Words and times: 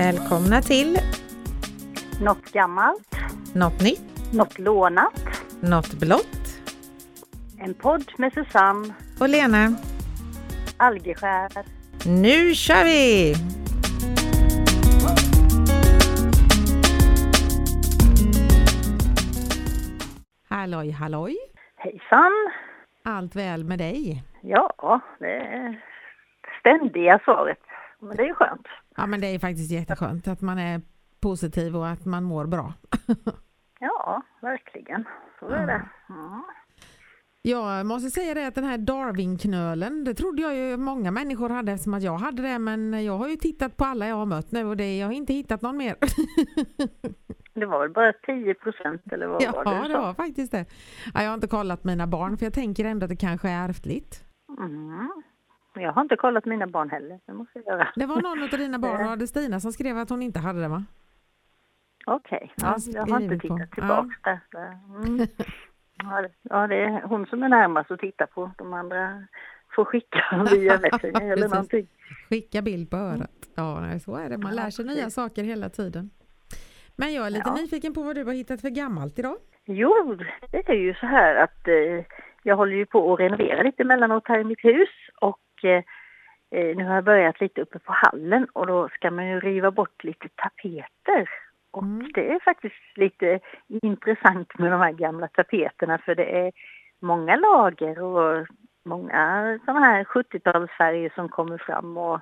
Välkomna 0.00 0.62
till 0.62 0.96
Något 2.20 2.52
gammalt, 2.52 3.16
Något 3.54 3.80
nytt, 3.80 4.32
något 4.32 4.58
lånat. 4.58 5.20
något 5.60 5.94
blått 5.94 6.60
En 7.58 7.74
podd 7.74 8.12
med 8.18 8.32
Susanne 8.32 8.94
och 9.20 9.28
Lena. 9.28 9.76
Algeskär. 10.76 11.48
Nu 12.06 12.54
kör 12.54 12.84
vi! 12.84 13.34
Halloj 20.48 20.90
halloj! 20.90 21.36
Hejsan! 21.76 22.32
Allt 23.04 23.36
väl 23.36 23.64
med 23.64 23.78
dig? 23.78 24.22
Ja, 24.42 25.00
det 25.18 25.36
är 25.36 25.82
ständiga 26.60 27.18
svaret. 27.24 27.58
Men 28.00 28.16
det 28.16 28.28
är 28.28 28.34
skönt. 28.34 28.66
Ja 28.96 29.06
men 29.06 29.20
det 29.20 29.26
är 29.26 29.38
faktiskt 29.38 29.72
jätteskönt 29.72 30.28
att 30.28 30.40
man 30.40 30.58
är 30.58 30.80
positiv 31.20 31.76
och 31.76 31.88
att 31.88 32.04
man 32.04 32.24
mår 32.24 32.46
bra. 32.46 32.72
Ja, 33.82 34.22
verkligen. 34.40 35.04
Så 35.38 35.48
är 35.48 35.66
det. 35.66 35.88
Mm. 36.08 36.42
Jag 37.42 37.86
måste 37.86 38.10
säga 38.10 38.34
det 38.34 38.46
att 38.46 38.54
den 38.54 38.64
här 38.64 38.78
Darwin-knölen, 38.78 40.04
det 40.04 40.14
trodde 40.14 40.42
jag 40.42 40.56
ju 40.56 40.76
många 40.76 41.10
människor 41.10 41.48
hade 41.48 41.72
eftersom 41.72 41.94
att 41.94 42.02
jag 42.02 42.18
hade 42.18 42.42
det 42.42 42.58
men 42.58 43.04
jag 43.04 43.18
har 43.18 43.28
ju 43.28 43.36
tittat 43.36 43.76
på 43.76 43.84
alla 43.84 44.06
jag 44.06 44.16
har 44.16 44.26
mött 44.26 44.52
nu 44.52 44.64
och 44.64 44.76
det, 44.76 44.98
jag 44.98 45.06
har 45.06 45.12
inte 45.12 45.32
hittat 45.32 45.62
någon 45.62 45.76
mer. 45.76 45.96
Det 47.54 47.66
var 47.66 47.80
väl 47.80 47.90
bara 47.90 48.12
10 48.12 48.54
procent 48.54 49.12
eller 49.12 49.26
vad 49.26 49.44
var 49.44 49.64
det 49.64 49.70
Ja, 49.70 49.88
det 49.88 49.98
var 49.98 50.14
faktiskt 50.14 50.52
det. 50.52 50.66
Ja, 51.14 51.22
jag 51.22 51.30
har 51.30 51.34
inte 51.34 51.48
kollat 51.48 51.84
mina 51.84 52.06
barn 52.06 52.38
för 52.38 52.46
jag 52.46 52.52
tänker 52.54 52.84
ändå 52.84 53.04
att 53.04 53.10
det 53.10 53.16
kanske 53.16 53.48
är 53.48 53.68
ärftligt. 53.68 54.24
Mm. 54.58 55.22
Jag 55.74 55.92
har 55.92 56.02
inte 56.02 56.16
kollat 56.16 56.44
mina 56.44 56.66
barn 56.66 56.90
heller. 56.90 57.20
Det 57.26 57.32
måste 57.32 57.58
jag 57.58 57.66
göra. 57.78 57.88
Det 57.96 58.06
var 58.06 58.22
någon 58.22 58.42
av 58.42 58.48
dina 58.50 58.78
barn, 58.78 59.06
var 59.06 59.16
det 59.16 59.26
Stina 59.26 59.60
som 59.60 59.72
skrev 59.72 59.98
att 59.98 60.10
hon 60.10 60.22
inte 60.22 60.38
hade 60.40 60.60
det 60.60 60.68
va? 60.68 60.84
Okej, 62.06 62.52
Ja, 62.56 62.76
ja, 62.78 62.92
jag 62.94 63.06
har 63.14 63.20
inte 63.20 63.34
på. 63.36 63.40
tittat 63.56 63.70
tillbaks 63.72 64.16
där. 64.22 64.38
Mm. 65.06 65.26
Ja, 66.02 66.22
det- 66.22 66.30
ja, 66.42 66.64
är 66.74 67.02
hon 67.06 67.26
som 67.26 67.42
är 67.42 67.48
närmast 67.48 67.90
att 67.90 68.00
titta 68.00 68.26
på. 68.26 68.50
De 68.58 68.72
andra 68.72 69.24
får 69.76 69.84
skicka 69.84 70.46
via 70.52 70.78
Messenger 70.82 71.32
eller 71.32 71.48
någonting. 71.48 71.86
Skicka 72.28 72.62
bild 72.62 72.90
på 72.90 72.96
örat. 72.96 73.30
Ja, 73.54 73.98
så 74.00 74.16
är 74.16 74.28
det. 74.28 74.38
Man 74.38 74.54
Ja, 74.56 74.62
lär 74.62 74.70
sig 74.70 74.84
nya 74.84 75.10
saker 75.10 75.44
hela 75.44 75.68
tiden. 75.68 76.10
Men 76.96 77.12
jag 77.14 77.26
är 77.26 77.30
lite 77.30 77.48
Ja. 77.48 77.54
nyfiken 77.54 77.94
på 77.94 78.02
vad 78.02 78.14
du 78.16 78.24
har 78.24 78.32
hittat 78.32 78.60
för 78.60 78.68
gammalt 78.70 79.18
idag. 79.18 79.36
Jo, 79.64 80.18
det 80.50 80.68
är 80.68 80.74
ju 80.74 80.94
så 80.94 81.06
här 81.06 81.34
att 81.34 81.68
eh, 81.68 82.04
jag 82.42 82.56
håller 82.56 82.76
ju 82.76 82.86
på 82.86 83.14
att 83.14 83.20
renovera 83.20 83.62
lite 83.62 83.82
emellanåt 83.82 84.28
här 84.28 84.38
i 84.38 84.44
mitt 84.44 84.64
hus 84.64 84.88
och 85.20 85.38
eh, 85.64 85.82
eh, 86.50 86.76
nu 86.76 86.84
har 86.84 86.94
jag 86.94 87.04
börjat 87.04 87.40
lite 87.40 87.60
uppe 87.60 87.78
på 87.78 87.92
hallen 87.92 88.46
och 88.52 88.66
då 88.66 88.88
ska 88.88 89.10
man 89.10 89.26
ju 89.28 89.40
riva 89.40 89.70
bort 89.70 90.04
lite 90.04 90.28
tapeter. 90.28 91.28
Och 91.72 91.82
Mm. 91.82 92.10
det 92.14 92.30
är 92.32 92.40
faktiskt 92.40 92.96
lite 92.96 93.40
intressant 93.82 94.58
med 94.58 94.72
de 94.72 94.80
här 94.80 94.92
gamla 94.92 95.28
tapeterna 95.28 95.98
för 95.98 96.14
det 96.14 96.38
är 96.46 96.52
många 97.00 97.36
lager 97.36 98.02
och 98.02 98.46
många 98.84 99.58
sådana 99.64 99.86
här 99.86 100.04
70-talsfärger 100.04 101.14
som 101.14 101.28
kommer 101.28 101.58
fram 101.58 101.96
och 101.96 102.20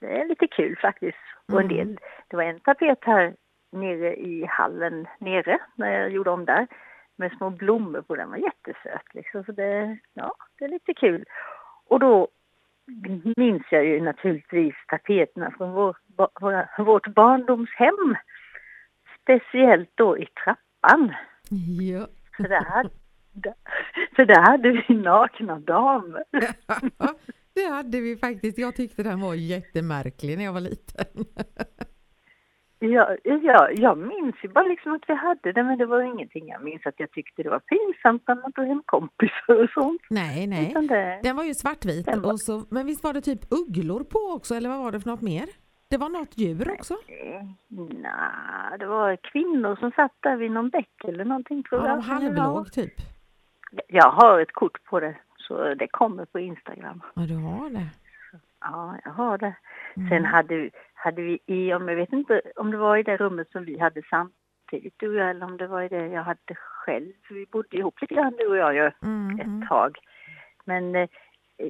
det 0.00 0.20
är 0.20 0.26
lite 0.28 0.46
kul 0.46 0.78
faktiskt. 0.78 1.18
Och 1.52 1.60
en 1.60 1.66
Mm. 1.70 1.76
del, 1.76 1.98
det 2.28 2.36
var 2.36 2.42
en 2.44 2.60
tapet 2.60 2.98
här 3.04 3.34
nere 3.72 4.16
i 4.16 4.46
hallen 4.48 5.06
nere 5.18 5.58
när 5.74 6.00
jag 6.00 6.10
gjorde 6.10 6.30
om 6.30 6.44
där 6.44 6.66
med 7.16 7.32
små 7.32 7.50
blommor 7.50 8.02
på 8.02 8.16
den 8.16 8.30
var 8.30 8.36
jättesöt 8.36 9.14
liksom. 9.14 9.44
Så 9.44 9.52
det, 9.52 9.98
ja, 10.14 10.34
det 10.58 10.64
är 10.64 10.68
lite 10.68 10.94
kul. 10.94 11.24
Och 11.86 12.00
då 12.00 12.28
minns 13.36 13.62
jag 13.70 13.84
ju 13.84 14.00
naturligtvis 14.00 14.74
tapeterna 14.88 15.50
från 15.56 15.72
vår, 15.72 15.96
våra, 16.40 16.68
vårt 16.78 17.14
barndomshem. 17.14 18.16
Speciellt 19.22 19.90
då 19.94 20.18
i 20.18 20.26
trappan. 20.44 21.14
Ja. 21.80 22.06
För 22.36 22.42
där 22.48 22.64
hade, 22.64 22.90
för 24.16 24.24
där 24.24 24.40
hade 24.40 24.70
vi 24.70 24.94
nakna 24.94 25.58
damer. 25.58 26.24
det 27.54 27.66
hade 27.70 28.00
vi 28.00 28.16
faktiskt. 28.16 28.58
Jag 28.58 28.76
tyckte 28.76 29.02
den 29.02 29.20
var 29.20 29.34
jättemärklig 29.34 30.38
när 30.38 30.44
jag 30.44 30.52
var 30.52 30.60
liten. 30.60 31.06
Ja, 32.82 33.16
ja, 33.24 33.68
jag 33.70 33.98
minns 33.98 34.36
ju 34.42 34.48
bara 34.48 34.64
liksom 34.64 34.92
att 34.92 35.02
vi 35.08 35.14
hade 35.14 35.52
det 35.52 35.62
men 35.62 35.78
det 35.78 35.86
var 35.86 36.02
ingenting 36.02 36.48
jag 36.48 36.64
minns 36.64 36.86
att 36.86 36.94
jag 37.00 37.10
tyckte 37.10 37.42
det 37.42 37.50
var 37.50 37.58
pinsamt 37.58 38.22
när 38.28 38.34
man 38.34 38.52
tog 38.52 38.66
hem 38.66 38.82
kompisar 38.86 39.62
och 39.64 39.70
sånt. 39.70 40.02
Nej, 40.10 40.46
nej. 40.46 40.74
Det, 40.88 41.20
Den 41.22 41.36
var 41.36 41.44
ju 41.44 41.54
svartvit, 41.54 42.06
var- 42.16 42.32
och 42.32 42.40
så, 42.40 42.64
men 42.70 42.86
visst 42.86 43.04
var 43.04 43.12
det 43.12 43.20
typ 43.20 43.40
ugglor 43.50 44.04
på 44.04 44.18
också, 44.18 44.54
eller 44.54 44.68
vad 44.68 44.78
var 44.78 44.92
det 44.92 45.00
för 45.00 45.10
något 45.10 45.20
mer? 45.22 45.44
Det 45.90 45.96
var 45.96 46.08
något 46.08 46.38
djur 46.38 46.70
också? 46.78 46.94
Eh, 46.94 47.42
Nej, 47.68 48.78
det 48.78 48.86
var 48.86 49.16
kvinnor 49.16 49.76
som 49.76 49.90
satt 49.90 50.12
där 50.20 50.36
vid 50.36 50.50
någon 50.50 50.68
bäck 50.70 51.04
eller 51.04 51.24
någonting 51.24 51.62
tror 51.62 51.80
Ja, 51.80 51.88
jag. 51.88 52.00
halvlåg 52.00 52.72
typ. 52.72 52.92
Jag 53.88 54.10
har 54.10 54.40
ett 54.40 54.52
kort 54.52 54.84
på 54.84 55.00
det, 55.00 55.16
så 55.36 55.74
det 55.74 55.88
kommer 55.88 56.24
på 56.24 56.38
Instagram. 56.38 57.02
Ja, 57.14 57.22
du 57.22 57.34
har 57.36 57.70
det. 57.70 57.86
Ja, 58.60 58.96
jag 59.04 59.10
har 59.12 59.38
det. 59.38 59.54
Mm. 59.96 60.08
Sen 60.08 60.24
hade, 60.24 60.70
hade 60.94 61.22
vi 61.22 61.38
i, 61.46 61.74
om 61.74 61.88
jag 61.88 61.96
vet 61.96 62.12
inte 62.12 62.40
om 62.56 62.70
det 62.70 62.76
var 62.76 62.96
i 62.96 63.02
det 63.02 63.16
rummet 63.16 63.50
som 63.50 63.64
vi 63.64 63.78
hade 63.78 64.02
samtidigt 64.10 64.94
du 64.96 65.08
och 65.08 65.14
jag, 65.14 65.30
eller 65.30 65.46
om 65.46 65.56
det 65.56 65.66
var 65.66 65.82
i 65.82 65.88
det 65.88 66.06
jag 66.06 66.22
hade 66.22 66.54
själv. 66.56 67.12
Vi 67.30 67.46
bodde 67.52 67.76
ihop 67.76 68.00
lite 68.00 68.14
grann 68.14 68.34
du 68.38 68.46
och 68.46 68.56
jag 68.56 68.74
ju 68.74 68.90
Mm, 69.02 69.30
mm. 69.40 69.62
ett 69.62 69.68
tag. 69.68 69.98
Men 70.64 70.94
eh, 70.96 71.08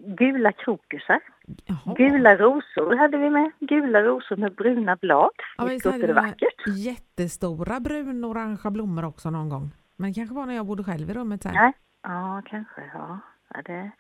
gula 0.05 0.53
krokusar, 0.53 1.21
Jaha. 1.65 1.95
gula 1.97 2.37
rosor 2.37 2.97
hade 2.97 3.19
vi 3.19 3.31
med. 3.31 3.51
Gula 3.61 4.03
rosor 4.03 4.37
med 4.37 4.55
bruna 4.55 4.97
blad. 4.97 5.31
Ja, 5.59 5.65
Visst 5.65 5.87
hade 5.87 6.07
det 6.07 6.13
vackert? 6.13 6.67
jättestora 6.77 7.81
brun-orangea 7.81 8.71
blommor 8.71 9.05
också 9.05 9.31
någon 9.31 9.49
gång. 9.49 9.71
Men 9.97 10.11
det 10.11 10.15
kanske 10.15 10.35
var 10.35 10.47
när 10.47 10.55
jag 10.55 10.67
bodde 10.67 10.85
själv 10.85 11.11
i 11.11 11.15
rummet. 11.15 11.45
Nej, 11.45 11.73
ja 12.03 12.43
kanske. 12.47 12.81
Ja. 12.95 13.19
Ja, 13.55 13.63
det... 13.63 13.91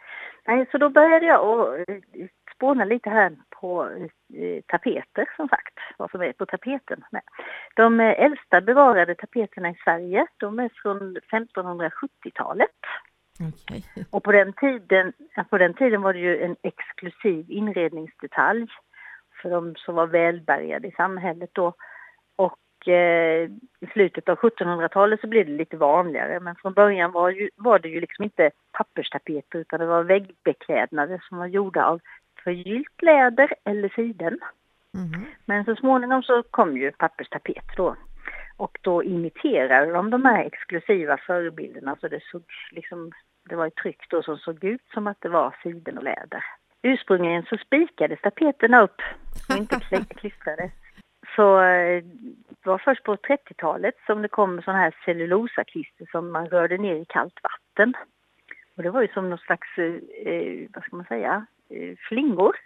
Nej, 0.47 0.67
så 0.72 0.78
då 0.78 0.89
började 0.89 1.27
jag 1.27 1.41
att 1.41 1.89
eh, 1.89 1.97
spåna 2.60 2.84
lite 2.84 3.10
här 3.10 3.37
på 3.60 3.88
tapeter 4.66 5.28
som 5.37 5.48
sagt, 5.48 5.75
vad 5.98 6.10
som 6.10 6.21
är 6.21 6.32
på 6.32 6.47
tapeten. 6.47 7.04
Nej. 7.10 7.22
De 7.76 8.00
äldsta 8.00 8.60
bevarade 8.60 9.15
tapeterna 9.15 9.71
i 9.71 9.75
Sverige, 9.84 10.26
de 10.37 10.59
är 10.59 10.71
från 10.82 11.16
1570-talet. 11.16 12.81
Okej. 13.48 13.84
Och 14.10 14.25
på 14.25 14.32
den, 14.32 14.53
tiden, 14.53 15.12
på 15.50 15.59
den 15.59 15.75
tiden 15.75 16.03
var 16.03 16.12
det 16.12 16.19
ju 16.19 16.43
en 16.43 16.56
exklusiv 16.62 17.50
inredningsdetalj 17.50 18.66
för 19.42 19.50
de 19.50 19.75
som 19.77 19.94
var 19.94 20.06
välbärgade 20.06 20.88
i 20.88 20.92
samhället 20.92 21.50
då. 21.53 21.75
Och 22.37 22.88
eh, 22.88 23.50
i 23.81 23.87
slutet 23.92 24.28
av 24.28 24.38
1700-talet 24.38 25.21
så 25.21 25.27
blev 25.27 25.47
det 25.47 25.53
lite 25.53 25.77
vanligare 25.77 26.41
men 26.41 26.56
från 26.56 26.72
början 26.72 27.12
var, 27.12 27.31
ju, 27.31 27.50
var 27.56 27.78
det 27.78 27.88
ju 27.88 28.00
liksom 28.00 28.25
inte 28.25 28.50
papperstapeter 28.72 29.59
utan 29.59 29.81
det 29.81 29.87
var 29.87 30.03
väggbeklädnader 30.03 31.22
som 31.28 31.38
var 31.38 31.47
gjorda 31.47 31.84
av 31.84 32.00
förgyllt 32.45 33.03
läder 33.03 33.55
eller 33.65 33.89
siden. 33.89 34.39
Mhm. 34.95 35.27
Men 35.45 35.65
så 35.65 35.77
småningom 35.77 36.23
så 36.23 36.43
kom 36.43 36.77
ju 36.77 36.93
papperstapet 36.93 37.77
då. 37.77 37.97
Och 38.56 38.78
då 38.83 39.05
imiterade 39.05 39.93
de 39.93 40.11
de 40.11 40.25
här 40.25 40.45
exklusiva 40.45 41.17
förebilderna 41.17 41.97
så 42.01 42.09
det 42.09 42.21
såg 42.33 42.43
liksom, 42.71 43.12
det 43.49 43.56
var 43.56 43.67
ett 43.67 43.77
tryck 43.77 44.06
då 44.11 44.23
som 44.23 44.37
såg 44.39 44.65
ut 44.65 44.89
som 44.95 45.06
att 45.06 45.21
det 45.21 45.28
var 45.28 45.56
siden 45.62 45.99
och 45.99 46.05
läder. 46.05 46.45
Ursprungligen 46.83 47.43
så 47.43 47.56
spikades 47.56 48.21
tapeterna 48.21 48.83
upp 48.83 49.03
och 49.49 49.57
inte 49.57 49.77
kli- 49.91 50.15
klistrades. 50.15 50.72
Så 51.37 51.61
eh, 51.61 52.03
det 52.49 52.67
var 52.71 52.78
först 52.78 53.05
på 53.05 53.17
30-talet 53.17 53.95
som 54.07 54.22
det 54.22 54.28
kom 54.28 54.62
sån 54.62 54.75
här 54.75 54.95
cellulosaklister 55.05 56.07
som 56.11 56.33
man 56.33 56.49
rörde 56.49 56.78
ner 56.78 56.95
i 56.95 57.05
kallt 57.05 57.41
vatten. 57.42 57.95
Och 58.77 58.83
det 58.83 58.91
var 58.91 59.03
ju 59.03 59.09
som 59.09 59.31
någon 59.31 59.39
slags, 59.39 59.78
eh, 59.78 60.33
eh, 60.33 60.69
vad 60.75 60.84
ska 60.84 60.97
man 60.97 61.07
säga, 61.07 61.47
flingor, 62.09 62.57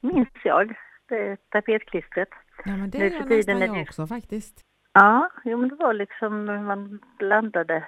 minns 0.00 0.28
jag, 0.44 0.74
det 1.08 1.36
tapetklistret. 1.50 2.28
Ja, 2.64 2.76
men 2.76 2.90
det 2.90 2.98
Nu 2.98 3.06
är 3.06 3.10
för 3.10 3.28
tiden 3.28 3.62
är 3.62 3.66
jag 3.66 3.80
också 3.82 4.06
faktiskt. 4.06 4.64
Ja, 4.92 5.30
jo, 5.44 5.58
men 5.58 5.68
det 5.68 5.74
var 5.74 5.94
liksom 5.94 6.44
man 6.44 7.00
blandade, 7.18 7.84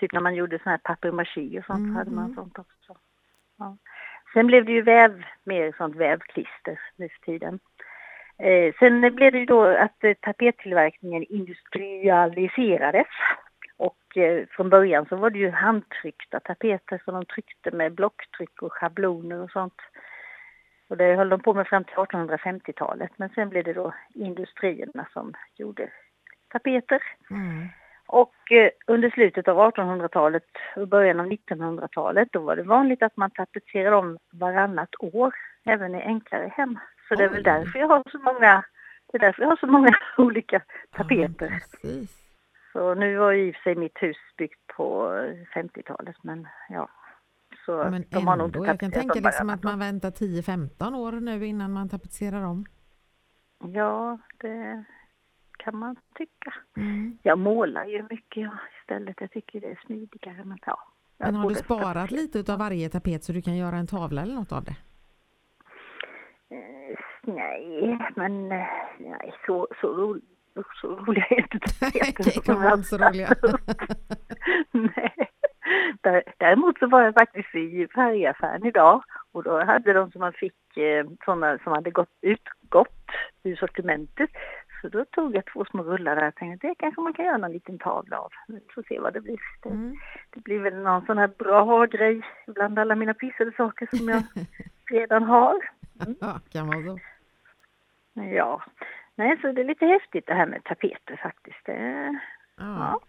typ 0.00 0.12
när 0.12 0.20
man 0.20 0.34
gjorde 0.34 0.58
sån 0.58 0.70
här 0.70 0.78
papier-maché 0.78 1.58
och 1.58 1.64
sånt 1.64 1.80
Mhm. 1.80 1.96
hade 1.96 2.10
man 2.10 2.34
sånt 2.34 2.58
också. 2.58 2.96
Ja. 3.58 3.76
Sen 4.34 4.46
blev 4.46 4.64
det 4.64 4.72
ju 4.72 4.82
väv, 4.82 5.24
mer 5.44 5.74
sånt 5.78 5.96
vävklister 5.96 6.80
nu 6.96 7.08
för 7.08 7.18
tiden. 7.32 7.58
Eh, 8.38 8.74
sen 8.78 9.00
blev 9.00 9.32
det 9.32 9.38
ju 9.38 9.46
då 9.46 9.64
att 9.64 10.04
eh, 10.04 10.14
tapettillverkningen 10.14 11.22
industrialiserades. 11.28 13.06
Och 14.12 14.18
eh, 14.18 14.46
från 14.50 14.70
början 14.70 15.06
så 15.08 15.16
var 15.16 15.30
det 15.30 15.38
ju 15.38 15.50
handtryckta 15.50 16.40
tapeter 16.40 17.02
som 17.04 17.14
de 17.14 17.24
tryckte 17.24 17.70
med 17.70 17.94
blocktryck 17.94 18.62
och 18.62 18.72
schabloner 18.72 19.40
och 19.40 19.50
sånt. 19.50 19.80
Och 20.88 20.96
det 20.96 21.14
höll 21.14 21.28
de 21.28 21.40
på 21.40 21.54
med 21.54 21.66
fram 21.66 21.84
till 21.84 21.94
1850-talet. 21.94 23.10
Men 23.16 23.28
sen 23.28 23.48
blev 23.48 23.64
det 23.64 23.72
då 23.72 23.94
industrierna 24.14 25.06
som 25.12 25.34
gjorde 25.54 25.88
tapeter. 26.48 27.02
Mm. 27.30 27.68
Och 28.06 28.52
eh, 28.52 28.70
under 28.86 29.10
slutet 29.10 29.48
av 29.48 29.72
1800-talet 29.72 30.46
och 30.76 30.88
början 30.88 31.20
av 31.20 31.26
1900-talet 31.26 32.28
då 32.32 32.40
var 32.40 32.56
det 32.56 32.62
vanligt 32.62 33.02
att 33.02 33.16
man 33.16 33.30
tapetserade 33.30 33.96
om 33.96 34.18
varannat 34.32 34.94
år, 34.98 35.34
även 35.64 35.94
i 35.94 36.02
enklare 36.02 36.52
hem. 36.56 36.78
Så 37.08 37.14
det 37.14 37.24
är 37.24 37.28
väl 37.28 37.42
därför 37.42 37.78
jag 37.78 37.88
har 37.88 38.02
så 38.10 38.18
många 38.18 38.64
Det 39.12 39.16
är 39.16 39.20
därför 39.20 39.42
jag 39.42 39.48
har 39.48 39.56
så 39.56 39.66
många 39.66 39.92
olika 40.16 40.62
tapeter. 40.96 41.62
Ja. 41.82 42.21
Så 42.72 42.94
nu 42.94 43.16
var 43.16 43.32
ju 43.32 43.48
i 43.48 43.50
och 43.50 43.54
för 43.54 43.62
sig 43.62 43.74
mitt 43.74 44.02
hus 44.02 44.16
byggt 44.38 44.66
på 44.76 45.08
50-talet 45.54 46.16
men 46.22 46.48
ja. 46.68 46.88
Så 47.66 47.76
Men 47.90 48.04
de 48.10 48.26
har 48.26 48.36
nog 48.36 48.46
ändå, 48.46 48.58
inte 48.58 48.70
jag 48.70 48.80
kan 48.80 48.90
tänka 48.90 49.14
dem 49.14 49.22
liksom 49.24 49.46
bara. 49.46 49.54
att 49.54 49.62
man 49.62 49.78
väntar 49.78 50.10
10-15 50.10 50.96
år 50.96 51.12
nu 51.12 51.46
innan 51.46 51.72
man 51.72 51.88
tapetserar 51.88 52.44
om. 52.44 52.64
Ja, 53.58 54.18
det 54.38 54.84
kan 55.58 55.76
man 55.76 55.96
tycka. 56.14 56.54
Mm. 56.76 57.18
Jag 57.22 57.38
målar 57.38 57.84
ju 57.84 58.02
mycket 58.10 58.50
istället. 58.80 59.16
Jag 59.20 59.30
tycker 59.30 59.60
det 59.60 59.70
är 59.70 59.80
smidigare. 59.86 60.44
Men, 60.44 60.58
ja, 60.66 60.78
Men 61.18 61.34
har 61.34 61.48
du 61.48 61.54
sparat 61.54 61.94
tapetsera. 61.94 62.20
lite 62.20 62.38
utav 62.38 62.58
varje 62.58 62.88
tapet 62.88 63.24
så 63.24 63.32
du 63.32 63.42
kan 63.42 63.56
göra 63.56 63.76
en 63.76 63.86
tavla 63.86 64.22
eller 64.22 64.34
något 64.34 64.52
av 64.52 64.64
det? 64.64 64.76
Eh, 66.56 66.96
Nej, 67.26 67.98
men 68.16 68.52
eh, 68.52 68.66
nej, 68.98 69.34
så, 69.46 69.68
så, 69.80 69.86
ro, 69.94 70.20
så 70.80 70.88
roliga 70.88 71.24
är 71.30 71.38
inte 71.40 71.58
tapeter 71.80 72.24
Det 72.24 72.44
kan 72.44 72.62
vara 72.62 72.74
inte 72.74 72.88
så 72.88 72.98
roliga. 72.98 73.28
Nej. 74.72 75.14
Dä- 76.02 76.22
Däremot 76.38 76.78
så 76.78 76.86
var 76.86 77.02
jag 77.02 77.14
faktiskt 77.14 77.54
i 77.54 77.88
färgaffären 77.94 78.66
idag 78.66 79.02
och 79.32 79.42
då 79.42 79.64
hade 79.64 79.92
de 79.92 80.10
som 80.10 80.20
man 80.20 80.32
fick 80.32 80.76
eh, 80.76 81.06
sådana 81.24 81.58
som 81.58 81.72
hade 81.72 81.90
gått, 81.90 82.08
utgått 82.20 83.10
ur 83.42 83.56
sortimentet. 83.56 84.30
Så 84.80 84.88
då 84.88 85.04
tog 85.04 85.36
jag 85.36 85.44
två 85.46 85.64
små 85.64 85.82
rullar 85.82 86.16
där 86.16 86.28
och 86.28 86.34
tänkte 86.34 86.66
det 86.66 86.74
kanske 86.78 87.00
man 87.00 87.12
kan 87.12 87.24
göra 87.24 87.36
någon 87.36 87.52
liten 87.52 87.78
tavla 87.78 88.18
av. 88.18 88.30
Vi 88.48 88.60
får 88.74 88.82
se 88.88 89.00
vad 89.00 89.12
det 89.12 89.20
blir. 89.20 89.38
Det, 89.62 89.68
Mm. 89.68 89.94
det 90.30 90.40
blir 90.40 90.58
väl 90.58 90.74
någon 90.82 91.06
sån 91.06 91.18
här 91.18 91.28
bra 91.38 91.86
grej 91.86 92.22
bland 92.46 92.78
alla 92.78 92.94
mina 92.94 93.14
pyssel 93.14 93.52
saker 93.56 93.88
som 93.96 94.08
jag 94.08 94.22
redan 94.90 95.22
har. 95.22 95.56
Ja, 96.20 96.40
kan 96.52 96.66
vara 96.66 96.82
så. 96.82 96.98
Ja, 98.14 98.62
nej 99.14 99.38
så 99.40 99.52
det 99.52 99.60
är 99.60 99.64
lite 99.64 99.86
häftigt 99.86 100.26
det 100.26 100.34
här 100.34 100.46
med 100.46 100.64
tapeter 100.64 101.20
faktiskt. 101.22 101.66
Det, 101.66 102.20
Ja, 102.56 103.00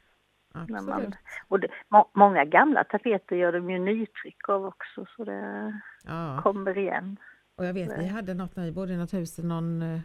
när 0.68 0.82
man, 0.82 1.16
och 1.48 1.60
det, 1.60 1.68
må, 1.90 2.10
många 2.14 2.46
gamla 2.46 2.84
tapeter 2.84 3.36
gör 3.36 3.52
de 3.52 3.70
ju 3.70 3.80
nytryck 3.80 4.50
av 4.50 4.66
också 4.66 5.06
så 5.16 5.24
det 5.24 5.74
Ja. 6.04 6.40
kommer 6.44 6.78
igen. 6.78 7.18
Och 7.56 7.66
jag 7.66 7.74
vet, 7.74 8.00
vi 8.00 8.08
hade 8.08 8.34
något 8.34 8.56
när 8.56 8.66
vi 8.66 8.72
bodde 8.72 8.94
i 8.94 8.98
något 8.98 9.14
hus, 9.14 9.38
någon, 9.38 9.82
eh, 9.82 10.00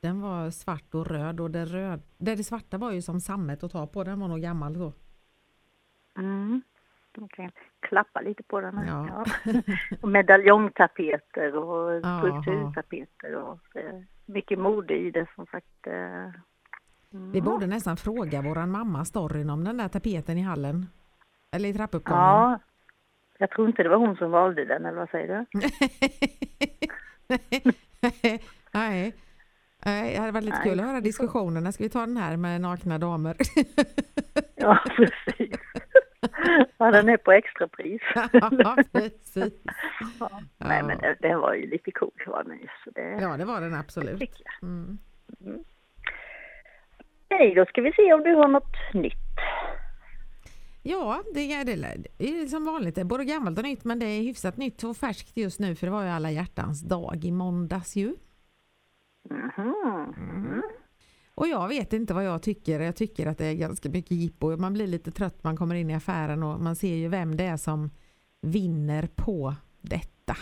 den 0.00 0.20
var 0.20 0.50
svart 0.50 0.94
och 0.94 1.06
röd 1.06 1.40
och 1.40 1.50
det, 1.50 1.64
röd, 1.64 2.02
det, 2.18 2.34
det 2.34 2.44
svarta 2.44 2.78
var 2.78 2.92
ju 2.92 3.02
som 3.02 3.20
sammet 3.20 3.62
att 3.64 3.72
ta 3.72 3.86
på, 3.86 4.04
den 4.04 4.20
var 4.20 4.28
nog 4.28 4.40
gammal 4.40 4.78
då. 4.78 4.92
Mm. 6.18 6.62
Man 7.18 7.28
kan 7.28 7.50
klappa 7.80 8.20
lite 8.20 8.42
på 8.42 8.60
den 8.60 8.78
här. 8.78 8.86
Ja. 8.86 9.24
Ja. 9.44 9.52
och 10.02 10.08
medaljongtapeter 10.08 11.56
och 11.56 12.02
strukturtapeter 12.20 13.34
och 13.34 13.76
eh, 13.76 14.00
mycket 14.26 14.58
mode 14.58 14.94
i 14.94 15.10
det 15.10 15.26
som 15.34 15.46
sagt. 15.46 15.86
eh. 15.86 16.30
Mm. 17.12 17.32
Vi 17.32 17.42
borde 17.42 17.66
nästan 17.66 17.96
fråga 17.96 18.42
våran 18.42 18.70
mamma 18.70 19.04
storyn 19.04 19.50
om 19.50 19.64
den 19.64 19.76
där 19.76 19.88
tapeten 19.88 20.38
i 20.38 20.42
hallen. 20.42 20.86
Eller 21.56 21.68
i 21.68 21.74
trappuppgången. 21.74 22.22
Ja, 22.22 22.58
jag 23.38 23.50
tror 23.50 23.66
inte 23.68 23.82
det 23.82 23.88
var 23.88 23.96
hon 23.96 24.16
som 24.16 24.30
valde 24.30 24.64
den 24.64 24.86
eller 24.86 24.98
vad 24.98 25.10
säger 25.10 25.46
du? 25.50 25.60
Nej. 28.72 29.14
Nej, 29.84 30.12
det 30.14 30.20
hade 30.20 30.32
varit 30.32 30.44
lite 30.44 30.56
Nej. 30.58 30.68
kul 30.70 30.80
att 30.80 30.86
höra 30.86 31.00
diskussionerna. 31.00 31.72
Ska 31.72 31.84
vi 31.84 31.90
ta 31.90 32.00
den 32.00 32.16
här 32.16 32.36
med 32.36 32.60
nakna 32.60 32.98
damer? 32.98 33.36
Ja, 34.56 34.78
precis. 34.96 35.37
Ja, 36.88 36.92
den 36.92 37.08
är 37.08 37.16
på 37.16 37.32
extrapris. 37.32 38.02
ja, 38.32 38.76
precis. 38.92 39.52
Ja. 40.20 40.40
Nej, 40.58 40.82
men 40.82 40.98
den, 40.98 41.16
den 41.20 41.40
var 41.40 41.54
ju 41.54 41.70
lite 41.70 41.90
cool 41.90 42.22
var 42.26 42.44
den. 42.44 42.58
Så 42.84 42.90
det 42.90 43.18
Ja, 43.20 43.36
det 43.36 43.44
var 43.44 43.60
den 43.60 43.74
absolut. 43.74 44.20
jag. 44.20 44.68
Mm. 44.68 44.98
Nej, 47.30 47.54
då 47.54 47.64
ska 47.66 47.80
vi 47.80 47.92
se 47.92 48.12
om 48.12 48.22
du 48.22 48.34
har 48.34 48.48
något 48.48 48.94
nytt. 48.94 49.14
Ja, 50.82 51.22
det 51.34 51.52
är, 51.52 51.64
det 51.64 52.28
är 52.28 52.46
som 52.46 52.64
vanligt. 52.64 53.02
Både 53.02 53.24
gammalt 53.24 53.58
och 53.58 53.64
nytt, 53.64 53.84
men 53.84 53.98
det 53.98 54.06
är 54.06 54.22
hyfsat 54.22 54.56
nytt 54.56 54.84
och 54.84 54.96
färskt 54.96 55.36
just 55.36 55.60
nu 55.60 55.74
för 55.74 55.86
det 55.86 55.92
var 55.92 56.02
ju 56.02 56.08
alla 56.08 56.30
hjärtans 56.30 56.82
dag 56.82 57.24
i 57.24 57.32
måndags 57.32 57.96
ju. 57.96 58.14
Mhm. 59.30 59.74
Mm. 60.16 60.62
Och 61.38 61.48
jag 61.48 61.68
vet 61.68 61.92
inte 61.92 62.14
vad 62.14 62.24
jag 62.24 62.42
tycker. 62.42 62.80
Jag 62.80 62.96
tycker 62.96 63.26
att 63.26 63.38
det 63.38 63.46
är 63.46 63.54
ganska 63.54 63.88
mycket 63.88 64.10
jippo. 64.10 64.56
Man 64.56 64.72
blir 64.72 64.86
lite 64.86 65.10
trött, 65.10 65.44
man 65.44 65.56
kommer 65.56 65.74
in 65.74 65.90
i 65.90 65.94
affären 65.94 66.42
och 66.42 66.60
man 66.60 66.76
ser 66.76 66.94
ju 66.94 67.08
vem 67.08 67.36
det 67.36 67.44
är 67.44 67.56
som 67.56 67.90
vinner 68.40 69.08
på 69.16 69.54
detta. 69.80 70.36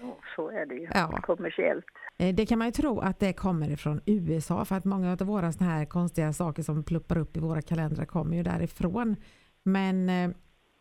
Ja, 0.00 0.16
så 0.36 0.48
är 0.50 0.66
det 0.66 0.74
ju. 0.74 0.88
Ja. 0.94 1.20
Kommersiellt. 1.22 1.84
Eh, 2.18 2.34
Det 2.34 2.46
kan 2.46 2.58
man 2.58 2.68
ju 2.68 2.72
tro 2.72 2.98
att 3.00 3.18
det 3.18 3.32
kommer 3.32 3.70
ifrån 3.70 4.00
USA 4.06 4.64
för 4.64 4.76
att 4.76 4.84
många 4.84 5.12
av 5.12 5.18
våra 5.18 5.52
såna 5.52 5.70
här 5.70 5.84
konstiga 5.84 6.32
saker 6.32 6.62
som 6.62 6.82
pluppar 6.84 7.18
upp 7.18 7.36
i 7.36 7.40
våra 7.40 7.62
kalendrar 7.62 8.04
kommer 8.04 8.36
ju 8.36 8.42
därifrån. 8.42 9.16
Men 9.62 10.08
eh, 10.08 10.30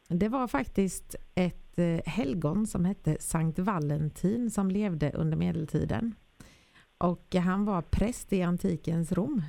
det 0.08 0.30
var 0.30 0.48
faktiskt 0.48 1.16
ett 1.36 1.80
eh, 1.80 2.00
helgon 2.06 2.68
som 2.68 2.86
hette 2.86 3.18
Sankt 3.20 3.60
Valentin 3.60 4.52
som 4.52 4.72
levde 4.72 5.12
under 5.12 5.38
medeltiden. 5.38 6.16
Och 7.04 7.36
han 7.36 7.66
var 7.66 7.82
präst 7.82 8.34
i 8.34 8.44
antikens 8.44 9.12
Rom. 9.12 9.44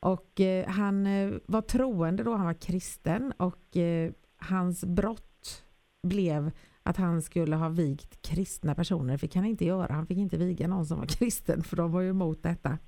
Och 0.00 0.40
eh, 0.40 0.68
han 0.68 1.06
eh, 1.06 1.32
var 1.46 1.62
troende 1.62 2.22
då, 2.22 2.34
han 2.34 2.46
var 2.46 2.54
kristen 2.54 3.32
och 3.32 3.76
eh, 3.76 4.12
hans 4.36 4.84
brott 4.84 5.64
blev 6.02 6.50
att 6.82 6.96
han 6.96 7.22
skulle 7.22 7.56
ha 7.56 7.68
vigt 7.68 8.22
kristna 8.22 8.74
personer. 8.74 9.12
Det 9.12 9.18
fick 9.18 9.34
han 9.34 9.44
inte 9.44 9.64
göra. 9.64 9.92
Han 9.92 10.06
fick 10.06 10.18
inte 10.18 10.36
viga 10.36 10.68
någon 10.68 10.86
som 10.86 10.98
var 10.98 11.06
kristen 11.06 11.62
för 11.62 11.76
de 11.76 11.92
var 11.92 12.00
ju 12.00 12.10
emot 12.10 12.42
detta. 12.42 12.78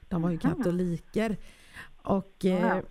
De 0.00 0.22
var 0.22 0.30
ju 0.30 0.38
katoliker. 0.38 1.36
Och 2.02 2.44
eh, 2.44 2.82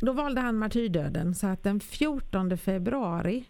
då 0.00 0.12
valde 0.12 0.40
han 0.40 0.58
martyrdöden 0.58 1.34
så 1.34 1.46
att 1.46 1.62
den 1.62 1.80
14 1.80 2.58
februari 2.58 3.44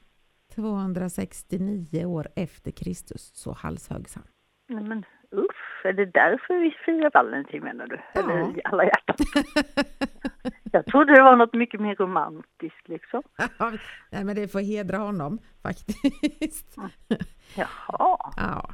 269 0.54 2.04
år 2.04 2.28
efter 2.36 2.70
Kristus 2.70 3.30
så 3.34 3.52
halshöggs 3.52 4.14
han. 4.14 4.24
Nej, 4.68 4.84
men 4.84 5.04
uff, 5.38 5.84
är 5.84 5.92
det 5.92 6.06
därför 6.06 6.58
vi 6.60 6.70
firar 6.84 7.10
Valentin 7.14 7.62
menar 7.62 7.86
du? 7.86 8.00
Ja. 8.14 8.20
Eller 8.20 8.60
alla 8.64 8.84
hjärtan? 8.84 9.16
jag 10.72 10.86
trodde 10.86 11.14
det 11.14 11.22
var 11.22 11.36
något 11.36 11.54
mycket 11.54 11.80
mer 11.80 11.94
romantiskt 11.94 12.88
liksom. 12.88 13.22
Nej 14.10 14.24
men 14.24 14.36
det 14.36 14.48
får 14.48 14.60
hedra 14.60 14.96
honom 14.96 15.38
faktiskt. 15.62 16.76
Jaha. 17.56 18.32
Ja. 18.36 18.70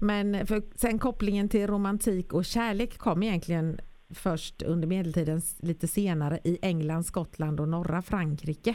Men 0.00 0.46
för 0.46 0.62
sen 0.76 0.98
kopplingen 0.98 1.48
till 1.48 1.66
romantik 1.66 2.32
och 2.32 2.44
kärlek 2.44 2.98
kom 2.98 3.22
egentligen 3.22 3.78
först 4.14 4.62
under 4.62 4.88
medeltiden 4.88 5.40
lite 5.60 5.88
senare 5.88 6.38
i 6.44 6.58
England, 6.62 7.04
Skottland 7.04 7.60
och 7.60 7.68
norra 7.68 8.02
Frankrike. 8.02 8.74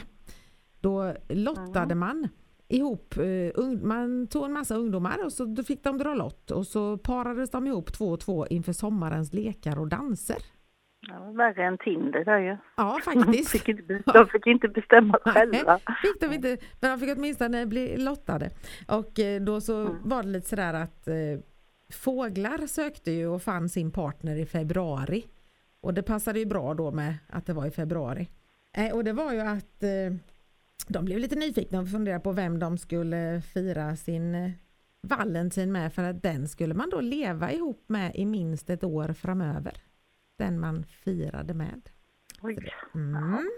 Då 0.80 1.14
lottade 1.28 1.94
man 1.94 2.28
ihop, 2.70 3.14
eh, 3.16 3.62
man 3.82 4.26
tog 4.26 4.44
en 4.44 4.52
massa 4.52 4.74
ungdomar 4.76 5.24
och 5.24 5.32
så 5.32 5.44
då 5.44 5.62
fick 5.62 5.84
de 5.84 5.98
dra 5.98 6.14
lott 6.14 6.50
och 6.50 6.66
så 6.66 6.98
parades 6.98 7.50
de 7.50 7.66
ihop 7.66 7.92
två 7.92 8.08
och 8.08 8.20
två 8.20 8.46
inför 8.46 8.72
sommarens 8.72 9.32
lekar 9.32 9.78
och 9.78 9.88
danser. 9.88 10.36
Var 11.08 11.32
värre 11.36 11.64
än 11.66 11.78
Tinder 11.78 12.24
där 12.24 12.38
ju. 12.38 12.56
Ja 12.76 12.98
De 13.04 13.12
faktiskt. 13.24 13.50
fick 13.50 13.68
inte, 13.68 14.02
de 14.12 14.26
fick 14.26 14.46
inte 14.46 14.68
bestämma 14.68 15.18
själva. 15.24 15.78
fick 16.02 16.20
de 16.20 16.32
inte, 16.32 16.56
men 16.80 16.90
de 16.90 17.06
fick 17.06 17.16
åtminstone 17.18 17.66
bli 17.66 17.96
lottade. 17.96 18.50
Och 18.88 19.18
eh, 19.18 19.40
då 19.42 19.60
så 19.60 19.76
Mm. 19.80 19.96
var 20.04 20.22
det 20.22 20.28
lite 20.28 20.48
sådär 20.48 20.74
att 20.74 21.08
eh, 21.08 21.14
fåglar 21.92 22.66
sökte 22.66 23.10
ju 23.10 23.26
och 23.26 23.42
fann 23.42 23.68
sin 23.68 23.90
partner 23.90 24.36
i 24.36 24.46
februari. 24.46 25.24
Och 25.80 25.94
det 25.94 26.02
passade 26.02 26.38
ju 26.38 26.46
bra 26.46 26.74
då 26.74 26.90
med 26.90 27.14
att 27.28 27.46
det 27.46 27.52
var 27.52 27.66
i 27.66 27.70
februari. 27.70 28.28
Eh, 28.76 28.94
och 28.94 29.04
det 29.04 29.12
var 29.12 29.32
ju 29.32 29.40
att 29.40 29.82
eh, 29.82 30.14
de 30.88 31.04
blev 31.04 31.18
lite 31.18 31.36
nyfikna 31.36 31.80
och 31.80 31.90
funderade 31.90 32.20
på 32.20 32.32
vem 32.32 32.58
de 32.58 32.78
skulle 32.78 33.42
fira 33.54 33.96
sin 33.96 34.34
eh, 34.34 34.50
Valentin 35.02 35.72
med 35.72 35.92
för 35.92 36.02
att 36.02 36.22
den 36.22 36.48
skulle 36.48 36.74
man 36.74 36.90
då 36.90 37.00
leva 37.00 37.52
ihop 37.52 37.84
med 37.86 38.12
i 38.14 38.26
minst 38.26 38.70
ett 38.70 38.84
år 38.84 39.12
framöver. 39.12 39.82
Den 40.36 40.60
man 40.60 40.84
firade 40.84 41.54
med. 41.54 41.90
Mm. 42.94 43.50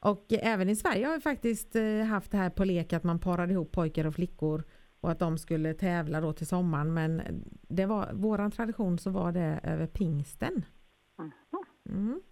Och 0.00 0.26
även 0.28 0.68
i 0.68 0.76
Sverige 0.76 1.06
har 1.06 1.14
vi 1.14 1.20
faktiskt 1.20 1.76
eh, 1.76 2.04
haft 2.04 2.30
det 2.30 2.36
här 2.36 2.50
på 2.50 2.64
lek 2.64 2.92
att 2.92 3.04
man 3.04 3.18
parade 3.18 3.52
ihop 3.52 3.72
pojkar 3.72 4.06
och 4.06 4.14
flickor 4.14 4.64
och 5.00 5.10
att 5.10 5.18
de 5.18 5.38
skulle 5.38 5.74
tävla 5.74 6.20
då 6.20 6.32
till 6.32 6.46
sommaren 6.46 6.94
men 6.94 7.22
det 7.68 7.86
var 7.86 8.12
våran 8.12 8.50
tradition 8.50 8.98
så 8.98 9.10
var 9.10 9.32
det 9.32 9.60
över 9.62 9.86
pingsten. 9.86 10.64
Mm. 11.88 12.22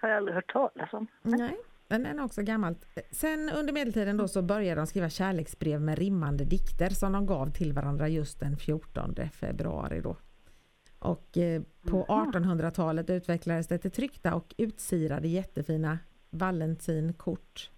Har 0.00 0.08
jag 0.08 0.18
aldrig 0.18 0.34
hört 0.34 0.52
talas 0.52 0.92
om. 0.92 1.06
Nej, 1.22 1.56
den 2.02 2.18
är 2.18 2.24
också 2.24 2.42
gammalt. 2.42 2.86
Sen 3.10 3.50
under 3.50 3.72
medeltiden 3.72 4.16
då 4.16 4.28
så 4.28 4.42
började 4.42 4.80
de 4.80 4.86
skriva 4.86 5.10
kärleksbrev 5.10 5.80
med 5.80 5.98
rimmande 5.98 6.44
dikter 6.44 6.90
som 6.90 7.12
de 7.12 7.26
gav 7.26 7.50
till 7.50 7.72
varandra 7.72 8.08
just 8.08 8.40
den 8.40 8.56
14 8.56 9.14
februari 9.32 10.00
då. 10.00 10.16
Och 10.98 11.38
eh, 11.38 11.62
på 11.86 11.96
Mhm. 11.96 12.32
1800-talet 12.32 13.10
utvecklades 13.10 13.66
det 13.68 13.78
till 13.78 13.90
tryckta 13.90 14.34
och 14.34 14.54
utsirade 14.58 15.28
jättefina 15.28 15.98
Valentinkort. 16.30 17.70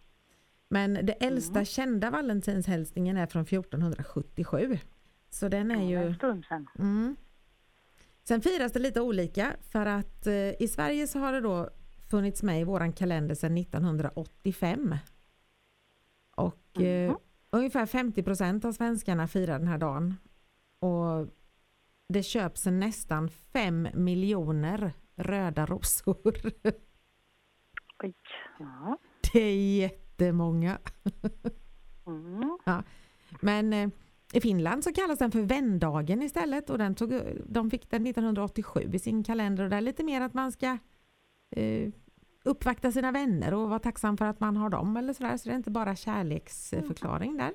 Men 0.68 0.94
det 1.02 1.12
äldsta 1.12 1.64
kända 1.64 2.10
Valentinshälsningen 2.10 3.16
är 3.16 3.26
från 3.26 3.42
1477. 3.46 4.78
Så 5.30 5.48
den 5.48 5.70
är 5.70 5.88
ju. 5.90 6.14
Mm. 6.78 7.16
Sen 8.24 8.40
firas 8.40 8.72
det 8.72 8.78
lite 8.78 9.00
olika 9.00 9.56
för 9.70 9.86
att 9.86 10.26
eh, 10.26 10.62
i 10.62 10.68
Sverige 10.70 11.06
så 11.06 11.18
har 11.18 11.32
det 11.32 11.40
då 11.40 11.70
funnits 12.10 12.42
med 12.42 12.60
i 12.60 12.64
våran 12.64 12.92
kalender 12.92 13.34
sedan 13.34 13.56
1985. 13.58 14.96
Och 16.36 16.80
eh, 16.80 17.08
Mhm. 17.10 17.18
ungefär 17.50 17.86
50 17.86 18.22
procent 18.22 18.64
av 18.64 18.72
svenskarna 18.72 19.28
firar 19.28 19.58
den 19.58 19.68
här 19.68 19.78
dagen. 19.78 20.14
Och 20.78 21.28
det 22.08 22.22
köps 22.22 22.66
nästan 22.66 23.28
5 23.28 23.88
miljoner 23.94 24.92
röda 25.16 25.66
rosor. 25.66 26.16
Oj. 28.02 28.14
Ja. 28.58 28.98
Det 29.32 29.40
är 29.40 29.76
jättemånga. 29.78 30.78
Mm. 32.06 32.58
Men 33.40 33.72
eh, 33.72 33.88
i 34.32 34.40
Finland 34.40 34.84
så 34.84 34.92
kallas 34.92 35.18
den 35.18 35.30
för 35.30 35.42
vändagen 35.42 36.22
istället 36.22 36.70
och 36.70 36.78
den 36.78 36.94
tog, 36.94 37.20
de 37.46 37.70
fick 37.70 37.90
den 37.90 38.06
1987 38.06 38.90
i 38.92 38.98
sin 38.98 39.24
kalender 39.24 39.64
och 39.64 39.70
det 39.70 39.76
är 39.76 39.80
lite 39.80 40.04
mer 40.04 40.20
att 40.20 40.34
man 40.34 40.52
ska 40.52 40.78
eh, 41.50 41.92
uppvakta 42.44 42.92
sina 42.92 43.12
vänner 43.12 43.54
och 43.54 43.68
vara 43.68 43.78
tacksam 43.78 44.16
för 44.16 44.24
att 44.24 44.40
man 44.40 44.56
har 44.56 44.70
dem 44.70 44.96
eller 44.96 45.12
sådär. 45.12 45.36
Så 45.36 45.48
det 45.48 45.54
är 45.54 45.56
inte 45.56 45.70
bara 45.70 45.96
kärleksförklaring 45.96 47.36
där. 47.36 47.52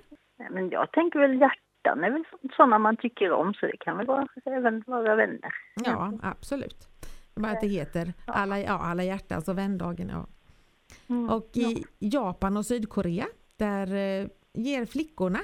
Men 0.52 0.70
jag 0.70 0.92
tänker 0.92 1.20
väl 1.20 1.42
hjärtan 1.42 2.04
är 2.04 2.12
väl 2.12 2.24
sådana 2.56 2.80
man 2.80 2.98
tycker 2.98 3.32
om 3.32 3.54
så 3.54 3.66
det 3.66 3.78
kan 3.78 3.98
väl 3.98 4.08
vara, 4.08 4.28
även 4.46 4.84
vara 4.88 5.16
vänner. 5.16 5.54
Ja, 5.86 6.14
absolut. 6.22 6.88
Bara 7.36 7.52
att 7.52 7.62
det 7.62 7.68
heter 7.68 8.14
alla, 8.28 8.60
ja, 8.60 8.80
alla 8.80 9.04
hjärtans 9.04 9.48
och 9.48 9.58
vändagen. 9.58 10.10
Ja. 10.10 10.28
Mm. 11.10 11.30
Och 11.30 11.50
i 11.54 11.84
Japan 12.00 12.58
och 12.58 12.66
Sydkorea 12.66 13.26
där 13.58 13.94
eh, 13.94 14.28
ger 14.54 14.86
flickorna 14.86 15.40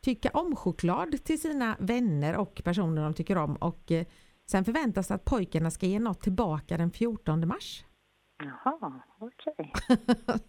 tycka 0.00 0.30
om 0.32 0.56
choklad 0.56 1.24
till 1.24 1.40
sina 1.40 1.76
vänner 1.78 2.36
och 2.36 2.62
personer 2.64 3.02
de 3.02 3.14
tycker 3.14 3.38
om 3.38 3.56
och 3.56 3.92
eh, 3.92 4.06
sen 4.46 4.64
förväntas 4.64 5.08
det 5.08 5.14
att 5.14 5.24
pojkarna 5.24 5.70
ska 5.70 5.86
ge 5.86 5.98
något 5.98 6.20
tillbaka 6.20 6.76
den 6.76 6.90
14 6.90 7.48
mars. 7.48 7.84
Jaha, 8.38 9.02
okej. 9.18 9.72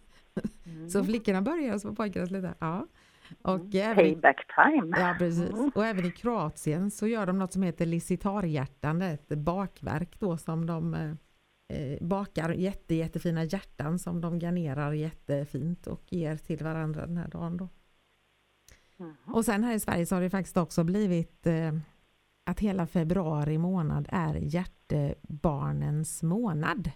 Mm. 0.66 0.88
Så 0.90 1.04
flickorna 1.04 1.42
börjar 1.42 1.78
så 1.78 1.94
pojkarna 1.94 2.26
slutar. 2.26 2.54
Ja. 2.58 2.86
Och, 3.42 3.74
även 3.74 4.06
i, 4.06 4.12
Payback 4.12 4.46
time. 4.54 5.00
ja, 5.00 5.16
precis. 5.18 5.50
Mm. 5.50 5.70
och 5.74 5.86
även 5.86 6.04
i 6.04 6.10
Kroatien 6.10 6.90
så 6.90 7.06
gör 7.06 7.26
de 7.26 7.38
något 7.38 7.52
som 7.52 7.62
heter 7.62 7.86
licitarhjärtan, 7.86 9.02
ett 9.02 9.28
bakverk 9.28 10.20
då 10.20 10.36
som 10.36 10.66
de 10.66 10.94
eh, 10.94 11.10
eh, 11.68 11.98
bakar 12.00 12.50
jätte, 12.50 12.94
jättefina 12.94 13.44
hjärtan 13.44 13.98
som 13.98 14.20
de 14.20 14.38
garnerar 14.38 14.92
jättefint 14.92 15.86
och 15.86 16.12
ger 16.12 16.36
till 16.36 16.64
varandra 16.64 17.06
den 17.06 17.16
här 17.16 17.28
dagen. 17.28 17.56
Då. 17.56 17.68
Och 19.24 19.44
sen 19.44 19.64
här 19.64 19.74
i 19.74 19.80
Sverige 19.80 20.06
så 20.06 20.14
har 20.14 20.22
det 20.22 20.30
faktiskt 20.30 20.56
också 20.56 20.84
blivit 20.84 21.46
eh, 21.46 21.72
att 22.46 22.60
hela 22.60 22.86
februari 22.86 23.58
månad 23.58 24.08
är 24.12 24.34
hjärtebarnens 24.34 26.22
månad. 26.22 26.90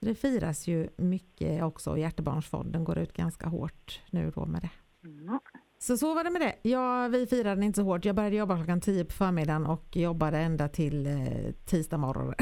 Det 0.00 0.14
firas 0.14 0.66
ju 0.68 0.88
mycket 0.96 1.62
också 1.62 1.90
och 1.90 1.98
Hjärtebarnsfonden 1.98 2.84
går 2.84 2.98
ut 2.98 3.12
ganska 3.12 3.46
hårt 3.48 4.00
nu 4.10 4.30
då 4.34 4.46
med 4.46 4.62
det. 4.62 4.70
Mm. 5.08 5.38
Så 5.78 5.96
så 5.96 6.14
var 6.14 6.24
det 6.24 6.30
med 6.30 6.40
det. 6.40 6.54
Ja, 6.70 7.08
vi 7.08 7.26
firade 7.26 7.54
den 7.54 7.62
inte 7.62 7.76
så 7.76 7.82
hårt. 7.82 8.04
Jag 8.04 8.16
började 8.16 8.36
jobba 8.36 8.56
klockan 8.56 8.80
10 8.80 9.04
på 9.04 9.12
förmiddagen 9.12 9.66
och 9.66 9.96
jobbade 9.96 10.38
ända 10.38 10.68
till 10.68 11.06
eh, 11.06 11.52
tisdag 11.66 11.98
morgon. 11.98 12.34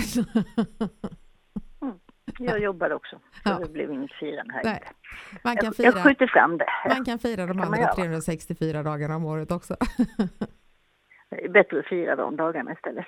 Jag 2.39 2.61
jobbade 2.63 2.95
också, 2.95 3.17
så 3.17 3.51
Ja. 3.51 3.59
det 3.59 3.73
blev 3.73 3.93
inget 3.93 4.13
firande 4.13 4.53
här 4.55 4.65
Nej. 4.65 4.83
Man 5.45 5.57
kan 5.57 5.73
Jag, 5.79 5.87
jag 5.87 5.95
fira, 5.95 6.03
skjuter 6.03 6.27
fram 6.27 6.59
det. 6.59 6.67
man 6.89 7.05
kan 7.05 7.19
fira 7.19 7.47
de 7.47 7.61
andra 7.61 7.79
göra. 7.79 7.95
364 7.95 8.83
dagarna 8.83 9.17
om 9.17 9.25
året 9.25 9.51
också. 9.53 9.77
Bättre 11.51 11.79
att 11.79 11.87
fira 11.87 12.17
de 12.17 12.37
dagarna 12.37 12.73
istället. 12.73 13.07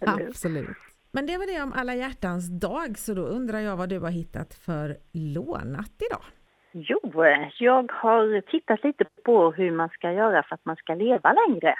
Absolut. 0.00 0.76
Men 1.12 1.26
det 1.26 1.38
var 1.38 1.46
det 1.46 1.62
om 1.62 1.72
alla 1.72 1.94
hjärtans 1.94 2.60
dag, 2.60 2.98
så 2.98 3.14
då 3.14 3.22
undrar 3.22 3.58
jag 3.58 3.76
vad 3.76 3.88
du 3.88 3.98
har 4.00 4.10
hittat 4.10 4.54
för 4.54 4.96
lånat 5.12 5.92
idag? 6.10 6.24
Jo, 6.72 7.24
eh, 7.24 7.48
jag 7.58 7.92
har 7.92 8.40
tittat 8.40 8.84
lite 8.84 9.04
på 9.24 9.52
hur 9.52 9.70
man 9.70 9.88
ska 9.88 10.12
göra 10.12 10.42
för 10.42 10.54
att 10.54 10.64
man 10.64 10.76
ska 10.76 10.94
leva 10.94 11.32
längre. 11.32 11.74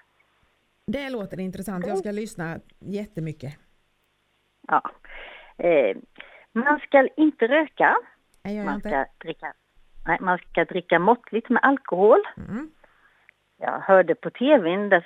Det 0.87 1.11
låter 1.11 1.41
intressant. 1.41 1.87
Jag 1.87 1.99
ska 1.99 2.11
lyssna 2.11 2.59
jättemycket. 2.81 3.55
Ja. 4.69 4.83
Eh, 5.59 5.97
man 6.53 6.79
ska 6.79 7.09
inte 7.17 7.49
röka, 7.49 7.97
Nej, 8.45 8.57
jag 8.57 8.65
man 8.65 8.75
inte. 8.75 8.89
ska 8.89 9.07
dricka, 9.27 9.53
nej, 10.07 10.19
man 10.21 10.39
ska 10.39 10.65
dricka 10.65 10.99
måttligt 10.99 11.49
med 11.49 11.63
alkohol. 11.63 12.19
Mm. 12.37 12.71
Jag 13.59 13.81
hörde 13.81 14.15
på 14.15 14.31
tvn, 14.31 14.89
där, 14.89 15.05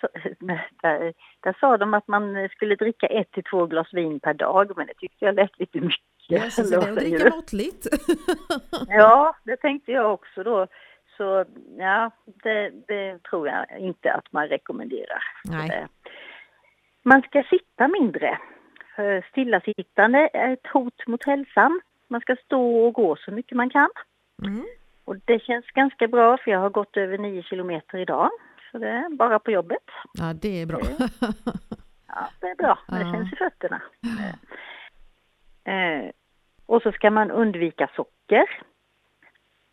där, 0.82 1.12
där 1.40 1.56
sa 1.60 1.76
de 1.76 1.94
att 1.94 2.08
man 2.08 2.48
skulle 2.48 2.74
dricka 2.74 3.06
ett 3.06 3.30
till 3.30 3.44
två 3.44 3.66
glas 3.66 3.94
vin 3.94 4.20
per 4.20 4.34
dag, 4.34 4.72
men 4.76 4.86
det 4.86 4.94
tyckte 4.94 5.24
jag 5.24 5.34
lät 5.34 5.58
lite 5.58 5.80
mycket. 5.80 6.04
Jösses, 6.28 6.72
är 6.72 6.76
det 6.76 6.82
att 6.82 6.88
låter 6.88 7.02
ju. 7.02 7.18
dricka 7.18 7.36
måttligt? 7.36 7.86
Ja, 8.88 9.36
det 9.44 9.56
tänkte 9.56 9.92
jag 9.92 10.12
också 10.12 10.42
då. 10.42 10.66
Så 11.16 11.44
ja, 11.78 12.10
det, 12.24 12.70
det 12.88 13.22
tror 13.22 13.48
jag 13.48 13.78
inte 13.78 14.12
att 14.12 14.32
man 14.32 14.48
rekommenderar. 14.48 15.22
Nej. 15.44 15.86
Man 17.02 17.22
ska 17.22 17.42
sitta 17.42 17.88
mindre. 17.88 18.38
Stillasittande 19.30 20.30
är 20.32 20.52
ett 20.52 20.66
hot 20.66 21.06
mot 21.06 21.24
hälsan. 21.24 21.80
Man 22.08 22.20
ska 22.20 22.36
stå 22.44 22.86
och 22.86 22.94
gå 22.94 23.16
så 23.16 23.30
mycket 23.30 23.56
man 23.56 23.70
kan. 23.70 23.90
Mm. 24.42 24.64
Och 25.10 25.16
det 25.24 25.42
känns 25.42 25.66
ganska 25.66 26.08
bra 26.08 26.38
för 26.38 26.50
jag 26.50 26.58
har 26.60 26.70
gått 26.70 26.96
över 26.96 27.18
9 27.18 27.42
kilometer 27.42 27.98
idag. 27.98 28.30
Så 28.72 28.78
det 28.78 28.88
är 28.88 29.16
bara 29.16 29.38
på 29.38 29.50
jobbet. 29.50 29.82
Ja, 30.12 30.32
det 30.42 30.62
är 30.62 30.66
bra. 30.66 30.80
Ja, 32.12 32.28
det 32.40 32.46
är 32.46 32.54
bra. 32.54 32.78
Det 32.88 33.00
Ja. 33.00 33.12
känns 33.12 33.32
i 33.32 33.36
fötterna. 33.36 33.82
Eh, 35.64 36.10
och 36.66 36.82
så 36.82 36.92
ska 36.92 37.10
man 37.10 37.30
undvika 37.30 37.90
socker 37.96 38.44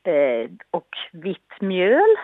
eh, 0.03 0.51
och 0.72 0.89
vitt 1.12 1.51
mjöl 1.62 2.15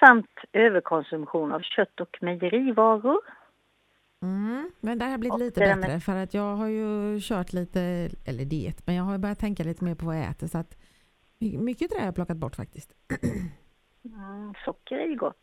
samt 0.00 0.30
överkonsumtion 0.52 1.52
av 1.52 1.60
kött 1.60 2.00
och 2.00 2.16
mejerivaror. 2.20 3.20
Mm. 4.22 4.70
Men 4.80 4.98
det 4.98 5.04
har 5.04 5.18
blivit 5.18 5.32
Och 5.34 5.38
lite 5.40 5.60
det 5.60 5.66
där 5.66 5.76
bättre 5.76 6.00
för 6.00 6.16
att 6.16 6.34
jag 6.34 6.56
har 6.56 6.66
ju 6.68 7.20
kört 7.20 7.52
lite, 7.52 7.80
eller 8.26 8.44
diet, 8.44 8.86
men 8.86 8.94
jag 8.94 9.04
har 9.04 9.18
börjat 9.18 9.38
tänka 9.38 9.62
lite 9.64 9.84
mer 9.84 9.94
på 9.94 10.06
vad 10.06 10.16
jag 10.16 10.30
äter 10.30 10.46
så 10.46 10.58
att 10.58 10.76
mycket 11.38 11.90
jag 11.92 11.98
har 11.98 12.04
jag 12.06 12.14
plockat 12.14 12.36
bort 12.36 12.56
faktiskt. 12.56 12.92
Mm, 14.04 14.54
socker 14.64 14.98
är 14.98 15.06
ju 15.06 15.16
gott. 15.16 15.42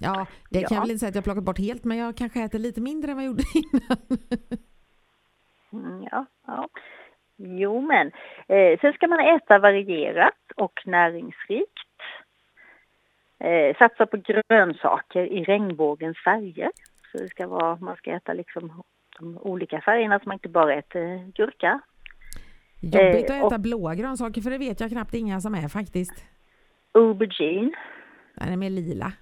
Ja, 0.00 0.26
det 0.50 0.58
kan 0.60 0.68
Ja. 0.70 0.74
jag 0.76 0.80
väl 0.80 0.90
inte 0.90 0.98
säga 0.98 1.08
att 1.08 1.14
jag 1.14 1.24
plockat 1.24 1.44
bort 1.44 1.58
helt, 1.58 1.84
men 1.84 1.98
jag 1.98 2.16
kanske 2.16 2.42
äter 2.44 2.58
lite 2.58 2.80
mindre 2.80 3.10
än 3.10 3.16
vad 3.16 3.24
jag 3.24 3.30
gjorde 3.30 3.42
innan. 3.54 3.98
Mm, 5.72 6.02
ja, 6.10 6.26
ja. 6.46 6.68
Jo 7.36 7.80
men, 7.80 8.06
eh, 8.48 8.80
sen 8.80 8.92
ska 8.92 9.06
man 9.08 9.20
äta 9.20 9.58
varierat 9.58 10.34
och 10.56 10.82
näringsrikt. 10.86 11.78
Eh, 13.38 13.76
satsa 13.76 14.06
på 14.06 14.16
grönsaker 14.16 15.22
i 15.26 15.44
regnbågens 15.44 16.18
färger. 16.24 16.70
Så 17.12 17.18
det 17.18 17.28
ska 17.28 17.46
vara, 17.46 17.76
man 17.76 17.96
ska 17.96 18.10
äta 18.12 18.32
liksom 18.32 18.82
de 19.18 19.38
olika 19.38 19.80
färgerna 19.80 20.18
så 20.18 20.28
man 20.28 20.34
inte 20.36 20.48
bara 20.48 20.74
äter 20.74 21.32
gurka. 21.32 21.80
Jobbigt 22.82 23.30
Eh, 23.30 23.36
att 23.40 23.46
äta 23.52 23.58
blåa 23.58 23.94
grönsaker 23.94 24.40
för 24.40 24.50
det 24.50 24.58
vet 24.58 24.80
jag 24.80 24.90
knappt 24.90 25.14
inga 25.14 25.40
som 25.40 25.54
är 25.54 25.68
faktiskt. 25.68 26.24
Aubergine. 26.94 27.72
Den 28.34 28.52
är 28.52 28.56
mer 28.56 28.70
lila. 28.70 29.12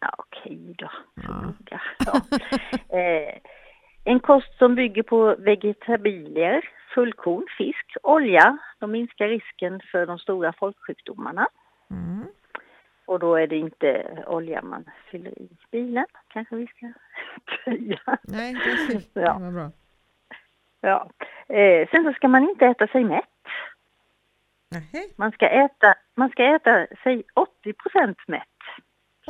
Ja 0.00 0.14
okej 0.18 0.74
då. 0.78 0.90
Ja. 1.14 1.52
Ja. 2.06 2.20
eh, 2.98 3.38
en 4.04 4.20
kost 4.20 4.58
som 4.58 4.74
bygger 4.74 5.02
på 5.02 5.36
vegetabilier, 5.38 6.68
fullkorn, 6.94 7.46
fisk, 7.58 7.96
olja. 8.02 8.58
De 8.78 8.90
minskar 8.90 9.28
risken 9.28 9.80
för 9.92 10.06
de 10.06 10.18
stora 10.18 10.52
folksjukdomarna. 10.52 11.48
Mm. 11.90 12.26
Och 13.06 13.18
då 13.18 13.36
är 13.36 13.46
det 13.46 13.56
inte 13.56 14.18
olja 14.26 14.62
man 14.62 14.84
fyller 15.10 15.38
i 15.42 15.48
bilen, 15.70 16.06
kanske 16.28 16.56
vi 16.56 16.66
ska 16.66 16.92
säga. 17.64 18.00
Nej, 18.22 18.54
det, 18.54 18.98
det 19.14 19.20
Ja. 19.20 19.38
var 19.38 19.50
bra. 19.50 19.70
Ja. 20.82 21.10
Eh, 21.48 21.88
sen 21.88 22.04
så 22.04 22.12
ska 22.12 22.28
man 22.28 22.42
inte 22.42 22.66
äta 22.66 22.86
sig 22.86 23.04
mätt. 23.04 23.24
Nähä. 24.70 25.04
Man 25.16 25.32
ska 25.32 25.48
äta, 25.48 25.94
man 26.14 26.30
ska 26.30 26.44
äta 26.44 26.86
sig 27.02 27.22
80% 27.64 28.16
mätt. 28.26 28.48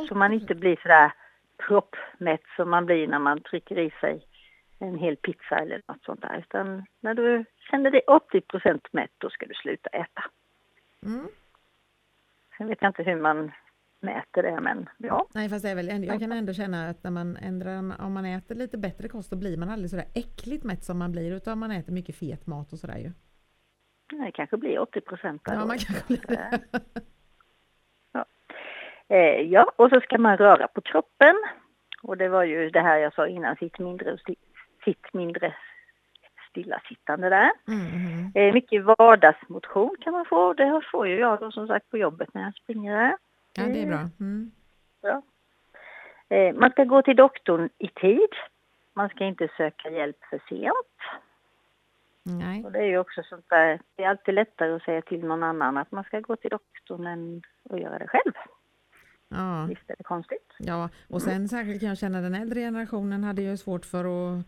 Så 0.07 0.15
man 0.15 0.33
inte 0.33 0.55
blir 0.55 0.79
sådär 0.81 1.11
proppmätt 1.57 2.43
som 2.55 2.69
man 2.69 2.85
blir 2.85 3.07
när 3.07 3.19
man 3.19 3.41
trycker 3.41 3.79
i 3.79 3.91
sig 4.01 4.25
en 4.79 4.97
hel 4.97 5.15
pizza 5.15 5.55
eller 5.55 5.81
något 5.87 6.03
sånt 6.03 6.21
där. 6.21 6.37
Utan 6.37 6.85
när 6.99 7.13
du 7.13 7.45
känner 7.69 7.91
dig 7.91 8.01
80% 8.07 8.81
mätt, 8.91 9.11
då 9.17 9.29
ska 9.29 9.45
du 9.45 9.53
sluta 9.53 9.89
äta. 9.89 10.23
Mm. 11.05 11.27
Sen 12.57 12.67
vet 12.67 12.81
jag 12.81 12.89
inte 12.89 13.03
hur 13.03 13.21
man 13.21 13.51
mäter 14.03 14.43
det, 14.43 14.59
men 14.61 14.89
ja. 14.97 15.27
Nej 15.33 15.49
fast 15.49 15.65
det 15.65 15.75
väl, 15.75 16.05
jag 16.05 16.19
kan 16.19 16.31
ändå 16.31 16.53
känna 16.53 16.89
att 16.89 17.03
när 17.03 17.11
man 17.11 17.37
ändrar, 17.37 17.77
om 18.05 18.13
man 18.13 18.25
äter 18.25 18.55
lite 18.55 18.77
bättre 18.77 19.07
kost 19.07 19.29
då 19.29 19.37
blir 19.37 19.57
man 19.57 19.69
aldrig 19.69 19.89
sådär 19.89 20.05
äckligt 20.15 20.63
mätt 20.63 20.83
som 20.83 20.99
man 20.99 21.11
blir 21.11 21.35
utan 21.35 21.59
man 21.59 21.71
äter 21.71 21.93
mycket 21.93 22.15
fet 22.15 22.47
mat 22.47 22.73
och 22.73 22.79
sådär 22.79 22.97
ju. 22.97 23.11
Det 24.09 24.31
kanske 24.31 24.57
blir 24.57 24.79
80 24.79 25.01
procent. 25.01 25.41
Ja, 25.45 25.65
man 25.65 25.77
kanske 25.77 26.07
blir 26.07 26.21
det. 26.27 26.59
Eh, 29.07 29.41
ja, 29.41 29.71
och 29.75 29.89
så 29.89 29.99
ska 29.99 30.17
man 30.17 30.37
röra 30.37 30.67
på 30.67 30.81
kroppen. 30.81 31.35
Och 32.03 32.17
det 32.17 32.29
var 32.29 32.43
ju 32.43 32.69
det 32.69 32.81
här 32.81 32.97
jag 32.97 33.13
sa 33.13 33.27
innan, 33.27 33.55
sitt 33.55 33.79
mindre 33.79 34.17
sitt 34.85 35.13
mindre 35.13 35.55
stillasittande 36.49 37.29
där. 37.29 37.51
Mm. 37.67 38.31
Eh, 38.35 38.53
mycket 38.53 38.83
vardagsmotion 38.83 39.95
kan 40.01 40.13
man 40.13 40.25
få. 40.25 40.53
Det 40.53 40.81
får 40.91 41.07
ju 41.07 41.19
jag 41.19 41.39
då 41.39 41.51
som 41.51 41.67
sagt 41.67 41.89
på 41.89 41.97
jobbet 41.97 42.33
när 42.33 42.41
jag 42.41 42.55
springer 42.55 42.95
där. 42.95 43.17
Ja, 43.53 43.63
det 43.63 43.81
är 43.81 43.87
bra. 43.87 44.09
Mm. 44.19 44.51
Eh, 46.33 46.53
man 46.53 46.71
ska 46.71 46.83
gå 46.83 47.01
till 47.01 47.15
doktorn 47.15 47.69
i 47.77 47.87
tid. 47.87 48.29
Man 48.93 49.09
ska 49.09 49.25
inte 49.25 49.49
söka 49.57 49.89
hjälp 49.89 50.17
för 50.29 50.41
sent. 50.49 50.97
Nej. 52.23 52.63
Och 52.65 52.71
det 52.71 52.79
är 52.79 52.87
ju 52.87 52.97
också 52.97 53.23
sånt 53.23 53.49
där, 53.49 53.79
det 53.95 54.03
är 54.03 54.09
alltid 54.09 54.33
lättare 54.33 54.75
att 54.75 54.83
säga 54.83 55.01
till 55.01 55.25
någon 55.25 55.43
annan 55.43 55.77
att 55.77 55.91
man 55.91 56.03
ska 56.03 56.19
gå 56.19 56.35
till 56.35 56.49
doktorn 56.49 57.07
än 57.07 57.41
att 57.69 57.79
göra 57.79 57.99
det 57.99 58.07
själv. 58.07 58.33
Ja. 59.29 59.65
Visst 59.69 59.89
är 59.89 59.95
det 59.97 60.03
konstigt? 60.03 60.53
ja, 60.59 60.89
och 61.09 61.21
sen 61.21 61.47
särskilt 61.47 61.79
kan 61.79 61.89
jag 61.89 61.97
känna 61.97 62.21
den 62.21 62.35
äldre 62.35 62.59
generationen 62.59 63.23
hade 63.23 63.41
ju 63.41 63.57
svårt 63.57 63.85
för 63.85 64.05
att 64.05 64.45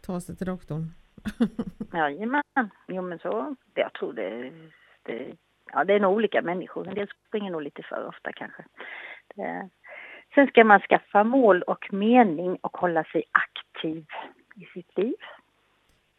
ta 0.00 0.20
sig 0.20 0.36
till 0.36 0.46
doktorn. 0.46 0.92
Jajamän, 1.92 2.70
jo 2.88 3.02
men 3.02 3.18
så, 3.18 3.56
jag 3.74 3.92
tror 3.92 4.12
det, 4.12 4.52
det, 5.02 5.36
ja 5.72 5.84
det 5.84 5.94
är 5.94 6.00
nog 6.00 6.12
olika 6.12 6.42
människor. 6.42 6.88
En 6.88 6.94
del 6.94 7.08
springer 7.28 7.50
nog 7.50 7.62
lite 7.62 7.82
för 7.82 8.06
ofta 8.06 8.32
kanske. 8.32 8.64
Det, 9.34 9.68
sen 10.34 10.46
ska 10.46 10.64
man 10.64 10.80
skaffa 10.80 11.24
mål 11.24 11.62
och 11.62 11.92
mening 11.92 12.58
och 12.60 12.76
hålla 12.76 13.04
sig 13.04 13.22
aktiv 13.30 14.06
i 14.54 14.64
sitt 14.64 14.98
liv. 14.98 15.16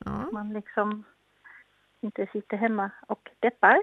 Ja. 0.05 0.29
Man 0.31 0.53
liksom 0.53 1.03
inte 2.01 2.27
sitter 2.31 2.57
hemma 2.57 2.91
och 3.07 3.29
deppar. 3.39 3.81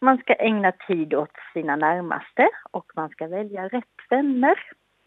Man 0.00 0.18
ska 0.18 0.34
ägna 0.34 0.72
tid 0.72 1.14
åt 1.14 1.36
sina 1.52 1.76
närmaste 1.76 2.48
och 2.70 2.92
man 2.94 3.08
ska 3.08 3.26
välja 3.26 3.68
rätt 3.68 4.00
vänner. 4.10 4.58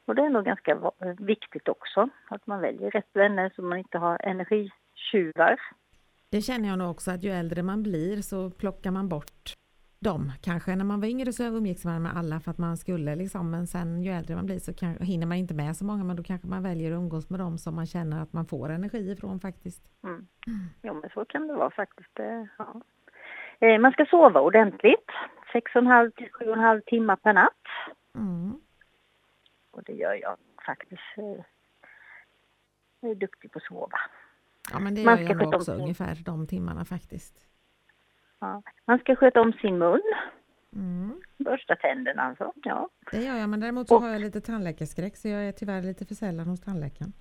Och 0.06 0.16
det 0.16 0.22
är 0.22 0.30
nog 0.30 0.46
ganska 0.46 0.92
viktigt 1.18 1.68
också, 1.68 2.10
att 2.28 2.48
man 2.48 2.62
väljer 2.62 2.92
rätt 2.92 3.10
vänner 3.14 3.52
så 3.56 3.62
man 3.62 3.78
inte 3.78 3.98
har 3.98 4.20
energitjuvar. 4.24 5.60
Det 6.36 6.42
känner 6.42 6.70
jag 6.70 6.78
nog 6.80 6.90
också 6.92 7.12
att 7.12 7.24
ju 7.24 7.30
äldre 7.32 7.64
man 7.64 7.84
blir 7.84 8.22
så 8.22 8.50
plockar 8.50 8.92
man 8.92 9.10
bort 9.10 9.54
dem 10.00 10.32
kanske. 10.42 10.76
När 10.76 10.86
man 10.86 11.02
var 11.02 11.08
yngre 11.08 11.34
så 11.34 11.44
umgicks 11.44 11.86
man 11.86 12.02
med 12.02 12.18
alla 12.18 12.40
för 12.40 12.52
att 12.52 12.58
man 12.58 12.78
skulle 12.78 13.16
liksom, 13.16 13.52
men 13.52 13.68
sen 13.68 14.02
ju 14.04 14.12
äldre 14.12 14.36
man 14.36 14.46
blir 14.46 14.60
så 14.60 14.74
kan, 14.74 14.98
hinner 14.98 15.28
man 15.28 15.38
inte 15.38 15.54
med 15.54 15.78
så 15.78 15.86
många 15.86 16.04
men 16.04 16.16
då 16.16 16.24
kanske 16.24 16.48
man 16.48 16.64
väljer 16.64 16.92
att 16.92 16.96
umgås 16.98 17.30
med 17.30 17.40
dem 17.40 17.58
som 17.58 17.76
man 17.76 17.86
känner 17.86 18.22
att 18.22 18.34
man 18.34 18.46
får 18.46 18.70
energi 18.70 19.12
ifrån 19.12 19.40
faktiskt. 19.40 19.92
Mm. 20.04 20.28
Jo, 20.82 20.94
men 20.94 21.10
så 21.14 21.26
kan 21.26 21.48
det 21.48 21.54
vara 21.54 21.72
faktiskt. 21.72 22.20
eh, 22.20 22.44
Ja. 22.58 22.82
Eh, 23.60 23.80
Man 23.80 23.92
ska 23.92 24.06
sova 24.06 24.40
ordentligt, 24.42 25.10
6,5 25.54 26.12
till 26.12 26.30
7,5 26.32 26.82
timmar 26.86 27.16
per 27.16 27.34
natt. 27.34 27.66
Mm. 28.16 28.54
Och 29.72 29.84
det 29.84 29.94
gör 29.94 30.14
jag 30.14 30.38
faktiskt. 30.66 31.18
eh, 31.18 31.44
Jag 33.00 33.12
är 33.12 33.16
duktig 33.16 33.52
på 33.52 33.58
att 33.58 33.64
sova. 33.64 33.98
Ja 34.72 34.80
men 34.80 34.96
det 34.96 35.04
Man 35.06 35.18
gör 35.18 35.26
ska 35.26 35.34
jag 35.34 35.44
nog 35.44 35.54
också 35.56 35.72
sin- 35.72 35.82
ungefär 35.82 36.16
de 36.26 36.48
timmarna 36.48 36.86
faktiskt. 36.86 37.36
Ja. 38.40 38.62
Man 38.86 39.00
ska 39.00 39.16
sköta 39.16 39.42
om 39.42 39.54
sin 39.54 39.78
mun, 39.78 40.02
Mm. 40.76 41.22
borsta 41.38 41.76
tänderna 41.76 42.22
alltså. 42.22 42.54
Ja. 42.64 42.90
Det 43.12 43.24
gör 43.24 43.36
jag 43.36 43.50
men 43.50 43.60
däremot 43.60 43.88
så 43.88 43.96
Och- 43.96 44.02
har 44.02 44.10
jag 44.10 44.22
lite 44.22 44.42
tandläkarskräck 44.42 45.18
så 45.18 45.28
jag 45.28 45.48
är 45.48 45.52
tyvärr 45.52 45.82
lite 45.82 46.06
för 46.06 46.16
sällan 46.16 46.48
hos 46.48 46.62
tandläkaren. 46.62 47.14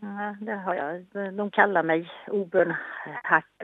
Ja, 0.00 0.36
det 0.40 0.52
har 0.56 0.74
jag. 0.74 1.04
De 1.34 1.50
kallar 1.50 1.82
mig 1.82 2.10
obön, 2.26 2.74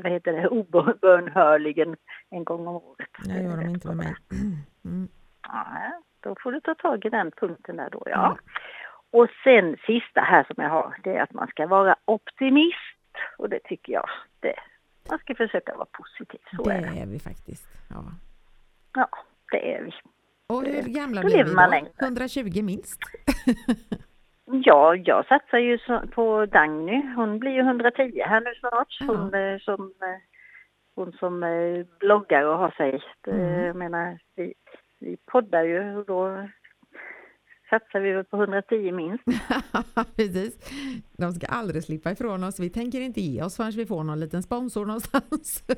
vad 0.03 0.13
heter 0.13 0.33
det, 0.33 0.49
obönhörligen 0.49 1.97
en 2.31 2.45
gång 2.45 2.67
om 2.67 2.75
året. 2.77 3.09
Det 3.25 3.43
gör 3.43 3.57
de 3.57 3.67
inte 3.69 3.89
med 3.89 3.97
mig. 3.97 4.15
Mm. 4.85 5.09
Ja, 5.43 6.03
då 6.21 6.37
får 6.43 6.53
du 6.53 6.61
ta 6.61 6.75
tag 6.75 7.05
i 7.05 7.09
den 7.09 7.31
punkten 7.31 7.77
där 7.77 7.91
då, 7.91 8.03
ja. 8.07 8.11
Ja. 8.11 8.39
Och 9.11 9.29
sen 9.45 9.77
sista 9.87 10.21
här 10.21 10.45
som 10.45 10.63
jag 10.65 10.71
har, 10.71 10.95
det 11.05 11.17
är 11.17 11.23
att 11.23 11.33
man 11.33 11.49
ska 11.49 11.67
vara 11.67 11.97
optimist. 12.05 13.15
Och 13.39 13.49
det 13.49 13.61
tycker 13.65 13.93
jag, 13.93 14.09
det, 14.41 14.55
man 15.11 15.19
ska 15.19 15.35
försöka 15.35 15.75
vara 15.75 15.87
positiv. 15.93 16.41
Så 16.57 16.63
Det 16.63 16.73
är 16.75 16.81
det. 16.81 17.01
är 17.01 17.07
vi 17.07 17.19
faktiskt. 17.19 17.69
Ja. 17.91 18.05
Ja, 18.95 19.09
det 19.53 19.75
är 19.75 19.83
vi. 19.83 19.93
Och 20.47 20.63
hur 20.65 20.83
gamla 20.95 21.21
blev 21.21 21.37
lever 21.37 21.51
vi 21.51 21.55
då? 21.65 21.71
längre. 21.71 21.91
120 22.03 22.63
minst. 22.63 23.01
Ja, 24.51 24.95
jag 24.95 25.27
satsar 25.27 25.59
ju 25.59 25.79
på 26.15 26.47
Dagny. 26.47 27.03
Hon 27.17 27.39
blir 27.39 27.51
ju 27.53 27.61
110 27.61 28.23
här 28.27 28.41
nu 28.41 28.55
snart. 28.61 28.97
Ja. 29.01 29.07
Hon, 29.07 29.35
eh, 29.35 29.59
som, 29.59 29.81
eh, 30.03 30.21
hon 30.95 31.13
som 31.13 31.43
eh, 31.43 31.87
bloggar 32.01 32.45
och 32.45 32.59
har 32.59 32.71
sig. 32.71 33.03
Mm. 33.27 33.65
Jag 33.65 33.77
menar, 33.77 34.19
vi, 34.37 34.55
vi 35.01 35.17
poddar 35.27 35.63
ju 35.63 35.97
och 35.97 36.05
då 36.05 36.49
satsar 37.71 38.01
vi 38.01 38.13
väl 38.13 38.25
på 38.25 38.37
110 38.37 38.93
minst. 38.93 39.25
Precis. 40.17 40.59
De 41.19 41.33
ska 41.33 41.47
aldrig 41.47 41.85
slippa 41.85 42.11
ifrån 42.11 42.45
oss. 42.45 42.61
Vi 42.61 42.71
tänker 42.71 43.01
inte 43.01 43.21
ge 43.21 43.43
oss 43.43 43.57
förrän 43.57 43.71
vi 43.71 43.87
får 43.87 44.05
någon 44.05 44.21
liten 44.21 44.43
sponsor 44.43 44.87
någonstans. 44.87 45.65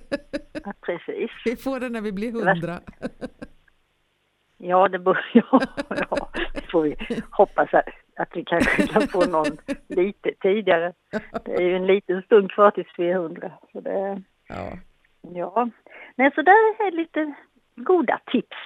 Ja, 0.64 0.72
precis. 0.81 1.31
Vi 1.44 1.57
får 1.57 1.81
det 1.81 1.88
när 1.88 2.00
vi 2.00 2.12
blir 2.12 2.33
hundra. 2.33 2.81
Ja, 4.59 4.88
det 4.88 4.98
bör 4.98 5.18
ja, 5.35 5.61
ja. 5.88 6.31
Det 6.55 6.70
får 6.70 6.83
vi 6.83 6.96
hoppas 7.31 7.74
att, 7.74 7.88
att 8.16 8.29
vi 8.35 8.44
kanske 8.44 8.87
kan 8.87 9.03
få 9.03 9.24
någon 9.24 9.57
lite 9.88 10.31
tidigare. 10.40 10.92
Det 11.44 11.55
är 11.55 11.62
ju 11.62 11.76
en 11.76 11.87
liten 11.87 12.22
stund 12.22 12.50
kvar 12.53 12.70
tills 12.70 12.88
vi 12.98 13.11
är 13.11 13.14
100. 13.14 13.53
Så 13.72 13.81
det, 13.81 14.22
Ja. 14.48 14.72
ja. 15.35 15.70
Nej, 16.16 16.33
så 16.35 16.42
där 16.42 16.87
är 16.87 16.96
lite 16.96 17.35
goda 17.76 18.20
tips 18.33 18.57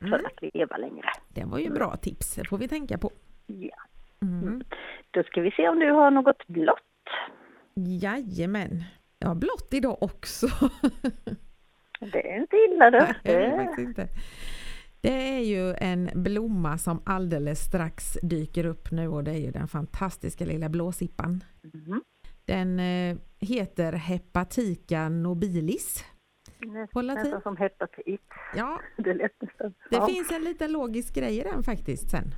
för 0.00 0.06
Mm. 0.06 0.26
att 0.26 0.54
leva 0.54 0.76
längre. 0.76 1.06
Det 1.28 1.44
var 1.44 1.58
ju 1.58 1.70
bra 1.70 1.96
tips. 1.96 2.34
Det 2.34 2.48
får 2.48 2.58
vi 2.58 2.68
tänka 2.68 2.98
på. 2.98 3.10
Ja. 3.46 3.76
Mm. 4.22 4.62
Då 5.10 5.22
ska 5.22 5.40
vi 5.40 5.50
se 5.50 5.68
om 5.68 5.78
du 5.78 5.90
har 5.90 6.10
något 6.10 6.46
blått. 6.46 6.78
Jajamän. 7.74 8.84
Jag 9.18 9.28
har 9.28 9.34
blått 9.34 9.68
idag 9.70 10.02
också. 10.02 10.46
Det 12.12 12.30
är 12.32 12.40
inte 12.40 12.56
illa 12.56 12.90
det. 12.90 13.16
Nej, 13.24 13.68
det 13.76 13.82
inte. 13.82 14.08
Det 15.00 15.36
är 15.36 15.40
ju 15.40 15.74
en 15.74 16.10
blomma 16.14 16.78
som 16.78 17.02
alldeles 17.06 17.58
strax 17.58 18.18
dyker 18.22 18.66
upp 18.66 18.90
nu 18.90 19.08
och 19.08 19.24
det 19.24 19.30
är 19.30 19.38
ju 19.38 19.50
den 19.50 19.68
fantastiska 19.68 20.44
lilla 20.44 20.68
blåsippan. 20.68 21.44
Mhm. 21.74 22.02
Den 22.44 22.80
eh, 22.80 23.16
heter 23.40 23.92
Hepatica 23.92 25.08
nobilis. 25.08 26.04
På 26.92 27.02
latin. 27.02 27.22
Nästan 27.22 27.42
som 27.42 27.56
hepatit. 27.56 28.20
Ja, 28.56 28.80
Det 28.96 29.14
lät 29.14 29.42
nästan. 29.42 29.74
det 29.90 29.96
ja. 29.96 30.06
finns 30.06 30.32
en 30.32 30.44
liten 30.44 30.72
logisk 30.72 31.14
grej 31.14 31.38
i 31.38 31.42
den 31.42 31.62
faktiskt 31.62 32.10
sen. 32.10 32.34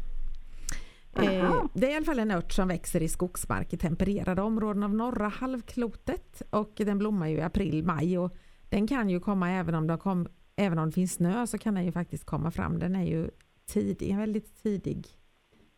Eh, 1.17 1.65
det 1.75 1.87
är 1.87 1.91
i 1.91 1.97
alla 1.97 2.05
fall 2.05 2.19
en 2.19 2.31
ört 2.31 2.53
som 2.53 2.69
växer 2.69 3.03
i 3.03 3.09
skogsmark 3.09 3.73
i 3.73 3.77
tempererade 3.77 4.43
områden 4.43 4.83
av 4.83 4.95
norra 4.95 5.29
halvklotet 5.29 6.43
och 6.51 6.73
den 6.77 6.99
blommar 6.99 7.29
ju 7.29 7.37
i 7.37 7.43
april, 7.43 7.85
maj 7.85 8.19
och 8.19 8.37
den 8.69 8.87
kan 8.87 9.11
ju 9.11 9.21
komma 9.21 9.51
även 9.51 9.75
om 9.75 9.87
det, 9.87 9.97
kom, 9.97 10.29
även 10.57 10.79
om 10.79 10.87
det 10.87 10.93
finns 10.93 11.15
snö 11.15 11.47
så 11.47 11.59
kan 11.59 11.75
den 11.75 11.85
ju 11.85 11.93
faktiskt 11.93 12.25
komma 12.25 12.51
fram. 12.51 12.79
Den 12.79 12.97
är 12.97 13.05
ju 13.05 13.31
tidig, 13.67 14.11
en 14.11 14.19
väldigt 14.19 14.63
tidig 14.63 15.07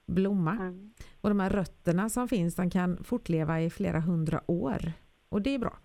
blomma. 0.07 0.53
Mm. 0.53 0.93
Och 1.21 1.29
de 1.29 1.41
här 1.41 1.51
rötterna 1.51 2.09
som 2.09 2.29
finns 2.29 2.55
de 2.55 2.71
kan 2.71 3.05
fortleva 3.05 3.61
i 3.61 3.71
flera 3.71 4.01
hundra 4.01 4.51
år 4.51 4.93
och 5.29 5.43
det 5.43 5.55
är 5.55 5.59
bra. 5.59 5.79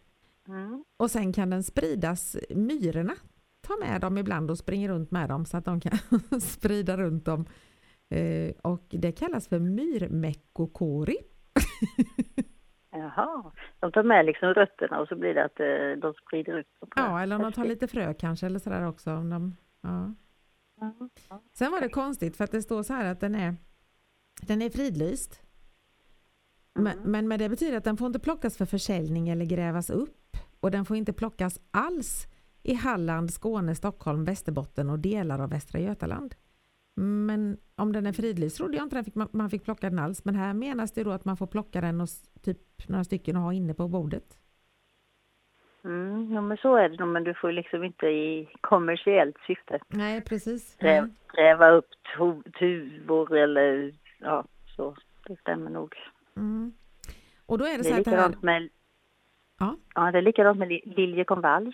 Mm. 0.49 0.83
Och 0.97 1.11
sen 1.11 1.33
kan 1.33 1.49
den 1.49 1.63
spridas, 1.63 2.37
myrorna 2.49 3.13
tar 3.61 3.79
med 3.79 4.01
dem 4.01 4.17
ibland 4.17 4.51
och 4.51 4.57
springer 4.57 4.89
runt 4.89 5.11
med 5.11 5.29
dem 5.29 5.45
så 5.45 5.57
att 5.57 5.65
de 5.65 5.79
kan 5.79 5.97
sprida 6.41 6.97
runt 6.97 7.25
dem. 7.25 7.45
Eh, 8.09 8.53
och 8.61 8.85
det 8.89 9.11
kallas 9.11 9.47
för 9.47 9.59
myrmeckokori. 9.59 11.17
Jaha, 12.91 13.51
de 13.79 13.91
tar 13.91 14.03
med 14.03 14.25
liksom 14.25 14.53
rötterna 14.53 14.99
och 14.99 15.07
så 15.07 15.15
blir 15.15 15.33
det 15.33 15.45
att 15.45 15.59
eh, 15.59 16.01
de 16.01 16.13
sprider 16.13 16.59
ut 16.59 16.67
dem. 16.79 16.89
Ja, 16.95 17.21
eller 17.21 17.35
om 17.35 17.41
de 17.41 17.51
tar 17.51 17.65
lite 17.65 17.87
frö 17.87 18.13
kanske 18.13 18.45
eller 18.45 18.59
sådär 18.59 18.87
också. 18.87 19.11
Om 19.13 19.29
de, 19.29 19.55
ja. 19.81 20.13
Sen 21.53 21.71
var 21.71 21.81
det 21.81 21.89
konstigt 21.89 22.37
för 22.37 22.43
att 22.43 22.51
det 22.51 22.61
står 22.61 22.83
så 22.83 22.93
här 22.93 23.05
att 23.11 23.19
den 23.19 23.35
är, 23.35 23.55
den 24.41 24.61
är 24.61 24.69
fridlyst. 24.69 25.41
Men, 26.73 26.97
Mm. 26.97 27.11
men 27.11 27.27
med 27.27 27.39
det 27.39 27.49
betyder 27.49 27.77
att 27.77 27.83
den 27.83 27.97
får 27.97 28.07
inte 28.07 28.19
plockas 28.19 28.57
för 28.57 28.65
försäljning 28.65 29.29
eller 29.29 29.45
grävas 29.45 29.89
upp. 29.89 30.18
Och 30.59 30.71
den 30.71 30.85
får 30.85 30.97
inte 30.97 31.13
plockas 31.13 31.59
alls 31.71 32.27
i 32.63 32.73
Halland, 32.73 33.33
Skåne, 33.33 33.75
Stockholm, 33.75 34.25
Västerbotten 34.25 34.89
och 34.89 34.99
delar 34.99 35.39
av 35.39 35.49
Västra 35.49 35.79
Götaland. 35.79 36.35
Men 36.95 37.57
om 37.75 37.91
den 37.93 38.05
är 38.05 38.13
fridlyst 38.13 38.57
trodde 38.57 38.77
jag 38.77 38.85
inte 38.85 39.03
fick, 39.03 39.15
man- 39.15 39.49
fick 39.49 39.63
plocka 39.63 39.89
den 39.89 39.99
alls. 39.99 40.25
Men 40.25 40.35
här 40.35 40.53
menas 40.53 40.91
det 40.91 41.03
då 41.03 41.11
att 41.11 41.25
man 41.25 41.37
får 41.37 41.47
plocka 41.47 41.81
den 41.81 42.01
och 42.01 42.07
typ 42.41 42.57
några 42.87 43.03
stycken 43.03 43.35
och 43.35 43.41
ha 43.41 43.53
inne 43.53 43.73
på 43.73 43.87
bordet. 43.87 44.37
Mm, 45.83 46.33
ja, 46.33 46.41
men 46.41 46.57
så 46.57 46.75
är 46.75 46.89
det 46.89 46.97
nog, 46.97 47.07
men 47.07 47.23
du 47.23 47.33
får 47.33 47.51
liksom 47.51 47.83
inte 47.83 48.05
i 48.05 48.49
kommersiellt 48.61 49.35
syfte 49.47 49.79
Nej, 49.87 50.21
precis. 50.21 50.75
gräv, 50.79 51.09
gräva 51.33 51.69
upp 51.69 51.89
tu- 52.17 52.51
tuvor 52.59 53.37
eller 53.37 53.93
ja, 54.19 54.45
så. 54.75 54.95
Det 55.27 55.39
stämmer 55.39 55.71
nog. 55.71 55.93
Mm. 56.37 56.73
Och 57.45 57.57
då 57.57 57.65
är 57.65 57.71
det, 57.71 57.77
Det 57.77 57.83
så 57.83 57.93
är 57.93 57.99
att 57.99 58.05
det 58.05 58.11
här, 58.11 58.17
likadant 58.17 58.43
med, 58.43 58.69
Ja. 59.59 59.75
ja, 59.95 60.11
det 60.11 60.17
är 60.17 60.21
likadant 60.21 60.57
med 60.59 60.67
li- 60.67 60.93
liljekonvalj. 60.97 61.71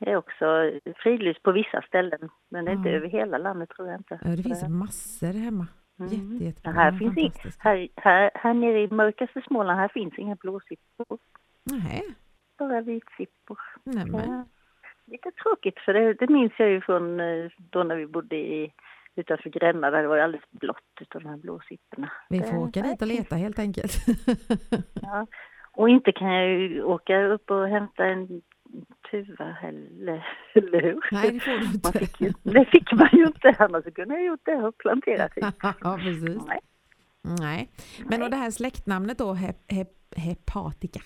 Det 0.00 0.10
är 0.10 0.16
också 0.16 0.72
fridlyst 0.96 1.42
på 1.42 1.52
vissa 1.52 1.82
ställen, 1.82 2.28
men 2.50 2.64
det 2.64 2.70
är 2.70 2.76
inte 2.76 2.88
Ja. 2.88 2.96
över 2.96 3.08
hela 3.08 3.38
landet 3.38 3.68
tror 3.70 3.88
jag 3.88 4.00
inte. 4.00 4.20
Ja, 4.24 4.30
det 4.30 4.42
finns 4.42 4.68
massor 4.68 5.32
hemma. 5.32 5.66
Mm. 5.98 6.12
Jätte, 6.12 6.44
jättebra. 6.44 6.72
Ja, 6.72 6.80
här, 6.80 6.92
Ja, 6.92 6.98
finns 6.98 7.18
i, 7.18 7.20
fantastiskt. 7.22 7.60
här, 7.60 7.88
här, 7.96 8.30
här 8.34 8.54
nere 8.54 8.80
i 8.80 8.90
mörkaste 8.90 9.42
Småland, 9.46 9.78
här 9.80 9.88
finns 9.88 10.18
inga 10.18 10.34
blåsippor. 10.36 11.18
Nej, 11.64 12.02
Bara 12.58 12.80
vitsippor. 12.80 13.58
nämen. 13.84 14.30
Ja. 14.30 14.44
Lite 15.06 15.30
tråkigt, 15.30 15.78
för 15.78 15.94
det, 15.94 16.14
det 16.14 16.28
minns 16.28 16.52
jag 16.58 16.70
ju 16.70 16.80
från 16.80 17.20
eh, 17.20 17.50
då 17.58 17.82
när 17.82 17.96
vi 17.96 18.06
bodde 18.06 18.36
i, 18.36 18.72
utanför 19.16 19.50
Gränna, 19.50 19.90
där 19.90 20.02
det 20.02 20.08
var 20.08 20.18
alldeles 20.18 20.50
blått 20.50 20.76
utav 21.00 21.22
de 21.22 21.28
här 21.28 21.36
blåsipporna. 21.36 22.10
Vi 22.28 22.38
Det- 22.38 22.44
får 22.46 22.56
åka 22.58 22.82
dit 22.82 23.02
och 23.02 23.08
leta 23.08 23.36
helt 23.36 23.58
enkelt. 23.58 23.92
Ja. 25.02 25.26
Och 25.72 25.88
inte 25.88 26.12
kan 26.12 26.32
jag 26.32 26.48
ju 26.48 26.82
åka 26.82 27.22
upp 27.22 27.50
och 27.50 27.68
hämta 27.68 28.04
en 28.04 28.42
tuva 29.10 29.44
heller, 29.44 30.26
eller 30.54 30.82
hur? 30.82 31.00
Nej, 31.12 31.32
det 31.32 31.40
får 31.40 31.50
du 31.50 31.64
inte. 31.64 31.98
fick 31.98 32.20
ju, 32.20 32.32
det 32.42 32.64
fick 32.64 32.92
man 32.92 33.08
ju 33.12 33.26
inte, 33.26 33.56
annars 33.58 33.84
kunde 33.94 34.14
jag 34.14 34.24
gjort 34.24 34.44
det 34.44 34.56
och 34.56 34.78
planterat 34.78 35.38
i. 35.38 35.40
ja, 35.80 35.98
precis. 35.98 36.46
Nej. 36.46 36.60
Nej, 37.22 37.70
men 38.06 38.22
och 38.22 38.30
det 38.30 38.36
här 38.36 38.50
släktnamnet 38.50 39.18
då, 39.18 39.32
hep, 39.32 39.72
hep, 39.72 39.88
hepatica, 40.16 41.00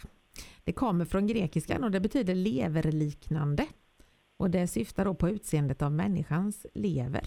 det 0.65 0.73
kommer 0.73 1.05
från 1.05 1.27
grekiskan 1.27 1.85
och 1.85 1.91
det 1.91 2.01
betyder 2.01 2.35
leverliknande. 2.35 3.67
Och 4.37 4.51
det 4.51 4.67
syftar 4.67 5.05
då 5.05 5.15
på 5.15 5.29
utseendet 5.29 5.83
av 5.83 5.93
människans 5.93 6.67
lever. 6.75 7.23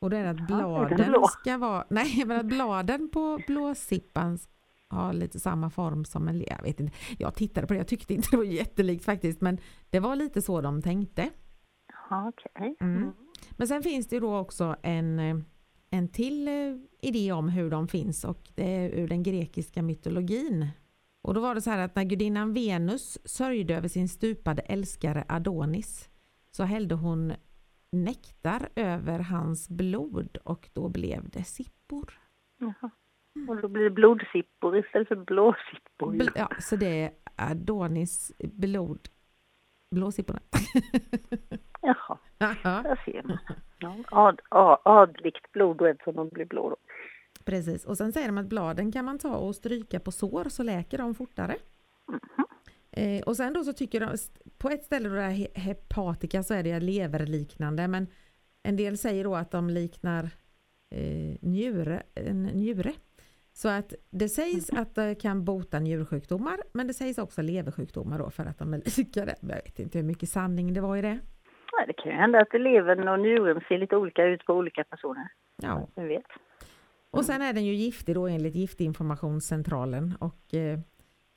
Och 0.00 0.10
det 0.10 0.16
är 0.16 0.24
att 0.24 0.36
Ja, 0.48 0.84
är 0.84 0.88
den 0.88 0.96
bladen 0.96 1.24
ska 1.24 1.58
vara, 1.58 1.84
nej 1.90 2.24
men 2.26 2.40
att 2.40 2.46
bladen 2.46 3.08
på 3.12 3.40
blåsippan 3.46 4.38
har 4.88 5.12
lite 5.12 5.40
samma 5.40 5.70
form 5.70 6.04
som 6.04 6.28
en. 6.28 6.44
Jag 6.46 6.62
vet 6.62 6.80
inte, 6.80 6.96
jag 7.18 7.34
tittade 7.34 7.66
på 7.66 7.72
det, 7.72 7.78
jag 7.78 7.88
tyckte 7.88 8.14
inte 8.14 8.28
det 8.30 8.36
var 8.36 8.44
jättelikt 8.60 9.04
faktiskt 9.04 9.40
men 9.40 9.58
det 9.90 10.00
var 10.00 10.16
lite 10.16 10.42
så 10.42 10.60
de 10.60 10.82
tänkte. 10.82 11.30
Okej. 12.10 12.76
Mm. 12.80 13.12
Men 13.50 13.68
sen 13.68 13.82
finns 13.82 14.08
det 14.08 14.16
ju 14.16 14.20
då 14.20 14.36
också 14.36 14.76
en, 14.82 15.44
en 15.90 16.08
till 16.08 16.48
eh, 16.48 16.54
idé 17.02 17.32
om 17.32 17.48
hur 17.48 17.70
de 17.70 17.88
finns 17.88 18.24
och 18.24 18.50
det 18.54 18.76
är 18.76 18.90
ur 18.90 19.08
den 19.08 19.22
grekiska 19.22 19.82
mytologin. 19.82 20.68
Och 21.22 21.34
då 21.34 21.40
var 21.40 21.54
det 21.54 21.60
så 21.60 21.70
här 21.70 21.78
att 21.78 21.94
när 21.94 22.04
gudinnan 22.04 22.54
Venus 22.54 23.18
sörjde 23.24 23.76
över 23.76 23.88
sin 23.88 24.08
stupade 24.08 24.62
älskare 24.62 25.24
Adonis 25.28 26.08
så 26.50 26.64
hällde 26.64 26.94
hon 26.94 27.32
nektar 27.92 28.68
över 28.74 29.18
hans 29.18 29.68
blod 29.68 30.36
och 30.44 30.70
då 30.72 30.88
blev 30.88 31.28
det 31.28 31.44
sippor. 31.44 32.20
Jaha. 32.58 32.90
Och 33.48 33.60
då 33.62 33.68
blir 33.68 33.84
det 33.84 33.90
blodsippor 33.90 34.78
istället 34.78 35.08
för 35.08 35.16
blåsippor. 35.16 36.12
Bl- 36.12 36.32
ja, 36.34 36.50
så 36.60 36.76
det 36.76 37.02
är 37.02 37.10
Adonis 37.36 38.32
blod. 38.38 39.08
Blåsipporna. 39.90 40.40
Jaha, 41.80 42.18
Ja, 42.38 42.54
där 42.82 43.02
ser 43.04 43.22
man. 43.22 43.38
Ja, 43.78 43.96
ad, 44.10 44.40
a, 44.48 44.78
adligt 44.84 45.52
blod 45.52 45.76
då 45.76 45.86
eftersom 45.86 46.14
de 46.16 46.28
blir 46.28 46.44
blå 46.44 46.70
då. 46.70 46.76
Precis, 47.44 47.84
och 47.84 47.96
sen 47.96 48.12
säger 48.12 48.26
de 48.28 48.38
att 48.38 48.46
bladen 48.46 48.92
kan 48.92 49.04
man 49.04 49.18
ta 49.18 49.36
och 49.36 49.54
stryka 49.54 50.00
på 50.00 50.12
sår 50.12 50.44
så 50.48 50.62
läker 50.62 50.98
de 50.98 51.14
fortare. 51.14 51.56
Eh, 52.90 53.22
och 53.22 53.36
sen 53.36 53.52
då 53.52 53.64
så 53.64 53.72
tycker 53.72 54.00
de, 54.00 54.16
på 54.58 54.68
ett 54.68 54.84
ställe 54.84 55.08
då 55.08 55.14
det 55.14 55.22
är 55.22 55.30
he- 55.30 55.58
hepatika 55.58 56.42
så 56.42 56.54
är 56.54 56.62
det 56.62 56.80
leverliknande 56.80 57.88
men 57.88 58.06
en 58.62 58.76
del 58.76 58.98
säger 58.98 59.24
då 59.24 59.34
att 59.36 59.50
de 59.50 59.70
liknar 59.70 60.24
eh, 60.94 61.36
njure, 61.40 62.02
en 62.14 62.42
njure. 62.42 62.92
Så 63.58 63.68
att 63.68 63.92
det 64.10 64.28
sägs 64.28 64.70
att 64.70 64.94
det 64.94 65.14
kan 65.14 65.44
bota 65.44 65.78
njursjukdomar 65.78 66.58
men 66.72 66.86
det 66.86 66.94
sägs 66.94 67.18
också 67.18 67.42
leversjukdomar 67.42 68.18
då 68.18 68.30
för 68.30 68.46
att 68.46 68.58
de 68.58 68.74
är 68.74 68.98
lika 68.98 69.24
det. 69.24 69.34
Men 69.40 69.56
Jag 69.56 69.62
vet 69.62 69.78
inte 69.78 69.98
hur 69.98 70.04
mycket 70.04 70.28
sanning 70.28 70.74
det 70.74 70.80
var 70.80 70.96
i 70.96 71.02
det. 71.02 71.18
Ja, 71.72 71.86
det 71.86 71.92
kan 71.92 72.12
ju 72.12 72.18
hända 72.18 72.40
att 72.40 72.60
levern 72.60 73.08
och 73.08 73.20
njuren 73.20 73.60
ser 73.68 73.78
lite 73.78 73.96
olika 73.96 74.24
ut 74.24 74.46
på 74.46 74.52
olika 74.52 74.84
personer. 74.84 75.28
Ja. 75.62 75.88
Vem 75.94 76.08
vet? 76.08 76.24
Och 77.10 77.24
sen 77.24 77.42
är 77.42 77.52
den 77.52 77.64
ju 77.64 77.74
giftig 77.74 78.14
då 78.14 78.26
enligt 78.26 78.54
Giftinformationscentralen 78.54 80.14
och 80.20 80.54
eh, 80.54 80.78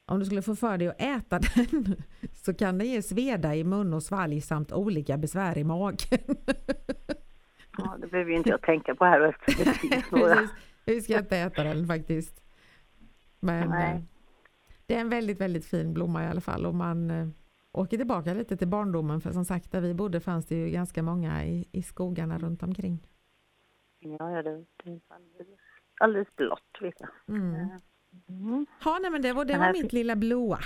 om 0.06 0.20
du 0.20 0.26
skulle 0.26 0.42
få 0.42 0.56
för 0.56 0.78
dig 0.78 0.88
att 0.88 1.02
äta 1.02 1.40
den 1.56 1.96
så 2.34 2.54
kan 2.54 2.78
den 2.78 2.88
ge 2.88 3.02
sveda 3.02 3.56
i 3.56 3.64
mun 3.64 3.94
och 3.94 4.04
svalg 4.04 4.42
samt 4.42 4.72
olika 4.72 5.18
besvär 5.18 5.58
i 5.58 5.64
magen. 5.64 6.36
Ja, 7.78 7.98
det 8.02 8.08
behöver 8.08 8.32
ju 8.32 8.38
inte 8.38 8.50
jag 8.50 8.62
tänka 8.62 8.96
på 8.96 9.06
här 9.06 9.22
eftersom 9.22 9.66
det 9.66 9.74
finns 9.74 10.12
några. 10.12 10.36
Precis. 10.36 10.71
Vi 10.86 11.02
ska 11.02 11.20
inte 11.20 11.38
äta 11.38 11.64
den 11.64 11.88
faktiskt. 11.88 12.44
Men 13.40 13.70
Nej. 13.70 13.96
eh, 13.96 14.02
det 14.86 14.96
är 14.96 15.02
en 15.02 15.10
väldigt, 15.10 15.42
väldigt 15.42 15.66
fin 15.66 15.94
blomma 15.94 16.24
i 16.24 16.28
alla 16.28 16.42
fall 16.42 16.66
och 16.66 16.76
man 16.76 17.12
eh, 17.12 17.28
åker 17.72 17.98
tillbaka 17.98 18.34
lite 18.34 18.58
till 18.58 18.68
barndomen 18.68 19.22
för 19.22 19.32
som 19.32 19.46
sagt 19.46 19.72
där 19.72 19.82
vi 19.82 19.94
bodde 19.94 20.20
fanns 20.20 20.46
det 20.46 20.56
ju 20.56 20.70
ganska 20.70 21.04
många 21.04 21.46
i, 21.46 21.68
i 21.72 21.84
skogarna 21.84 22.38
runt 22.38 22.64
omkring. 22.64 23.08
Ja, 24.00 24.32
ja 24.32 24.44
det, 24.44 24.50
är 24.50 25.00
alldeles, 25.08 25.60
alldeles 26.00 26.36
blått 26.36 26.78
vet 26.82 26.96
jag. 27.00 27.10
Mm. 27.28 27.70
Mm. 28.30 28.66
Ja, 28.86 29.00
nej, 29.02 29.12
men 29.12 29.22
det 29.22 29.34
var, 29.34 29.46
det 29.46 29.58
var 29.58 29.74
mitt 29.74 29.94
lilla 29.94 30.16
blåa. 30.16 30.60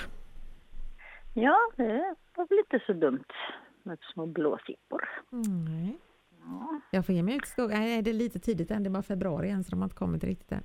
Ja, 1.33 1.57
det 1.75 2.15
var 2.35 2.47
väl 2.47 2.59
inte 2.59 2.85
så 2.85 2.93
dumt 2.93 3.31
med 3.83 3.97
små 4.13 4.25
blåsippor. 4.25 5.09
Mm. 5.31 5.97
Ja. 6.45 6.79
Jag 6.91 7.05
får 7.05 7.15
ge 7.15 7.23
mig 7.23 7.35
ut 7.35 7.43
i 7.43 7.47
skogen. 7.47 7.79
Nej, 7.79 8.01
det 8.01 8.09
är 8.09 8.13
lite 8.13 8.39
tidigt 8.39 8.71
än. 8.71 8.83
Det 8.83 8.87
är 8.87 8.91
bara 8.91 9.03
februari 9.03 9.49
än 9.49 9.63
så 9.63 9.71
de 9.71 9.79
har 9.79 9.85
inte 9.85 9.95
kommit 9.95 10.23
riktigt 10.23 10.51
än. 10.51 10.63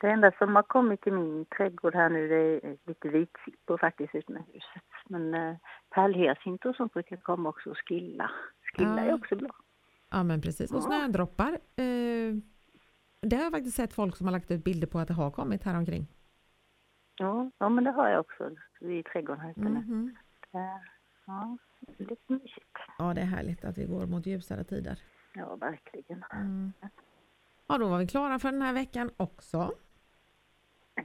Det 0.00 0.06
enda 0.10 0.32
som 0.38 0.56
har 0.56 0.62
kommit 0.62 1.06
i 1.06 1.10
min 1.10 1.44
trädgård 1.44 1.94
här 1.94 2.10
nu 2.10 2.28
det 2.28 2.34
är 2.68 2.76
lite 2.86 3.08
vitsippor 3.08 3.78
faktiskt 3.78 4.14
utanför 4.14 4.52
huset. 4.52 4.82
Men 5.08 5.34
eh, 5.34 5.56
och 6.64 6.76
sånt 6.76 6.92
brukar 6.92 7.16
komma 7.16 7.48
också 7.48 7.70
och 7.70 7.76
skilla. 7.88 8.30
Skilla 8.62 8.96
Ja. 9.04 9.10
är 9.10 9.14
också 9.14 9.36
bra. 9.36 9.50
Ja 10.10 10.22
men 10.22 10.40
precis. 10.40 10.72
Och 10.72 10.82
snödroppar. 10.82 11.52
Eh, 11.76 12.34
det 13.22 13.36
har 13.36 13.42
jag 13.42 13.52
faktiskt 13.52 13.76
sett 13.76 13.92
folk 13.94 14.16
som 14.16 14.26
har 14.26 14.32
lagt 14.32 14.50
ut 14.50 14.64
bilder 14.64 14.86
på 14.86 14.98
att 14.98 15.08
det 15.08 15.14
har 15.14 15.30
kommit 15.30 15.64
här 15.64 15.76
omkring. 15.78 16.06
Ja, 17.16 17.50
ja 17.58 17.68
men 17.68 17.84
det 17.84 17.90
har 17.90 18.08
jag 18.08 18.20
också 18.20 18.50
i 18.80 19.02
trädgården 19.02 19.40
här 19.40 19.50
ute. 19.50 19.60
Det- 19.60 20.80
Ja, 21.26 21.56
lite 21.98 22.16
mysigt. 22.26 22.76
Ja 22.98 23.14
det 23.14 23.20
är 23.20 23.24
härligt 23.24 23.64
att 23.64 23.78
vi 23.78 23.84
går 23.84 24.06
mot 24.06 24.26
ljusare 24.26 24.64
tider. 24.64 24.98
Ja, 25.34 25.56
verkligen. 25.56 26.24
Mm. 26.32 26.72
Ja 27.66 27.78
då 27.78 27.88
var 27.88 27.98
vi 27.98 28.06
klara 28.06 28.38
för 28.38 28.52
den 28.52 28.62
här 28.62 28.72
veckan 28.72 29.10
också. 29.16 29.72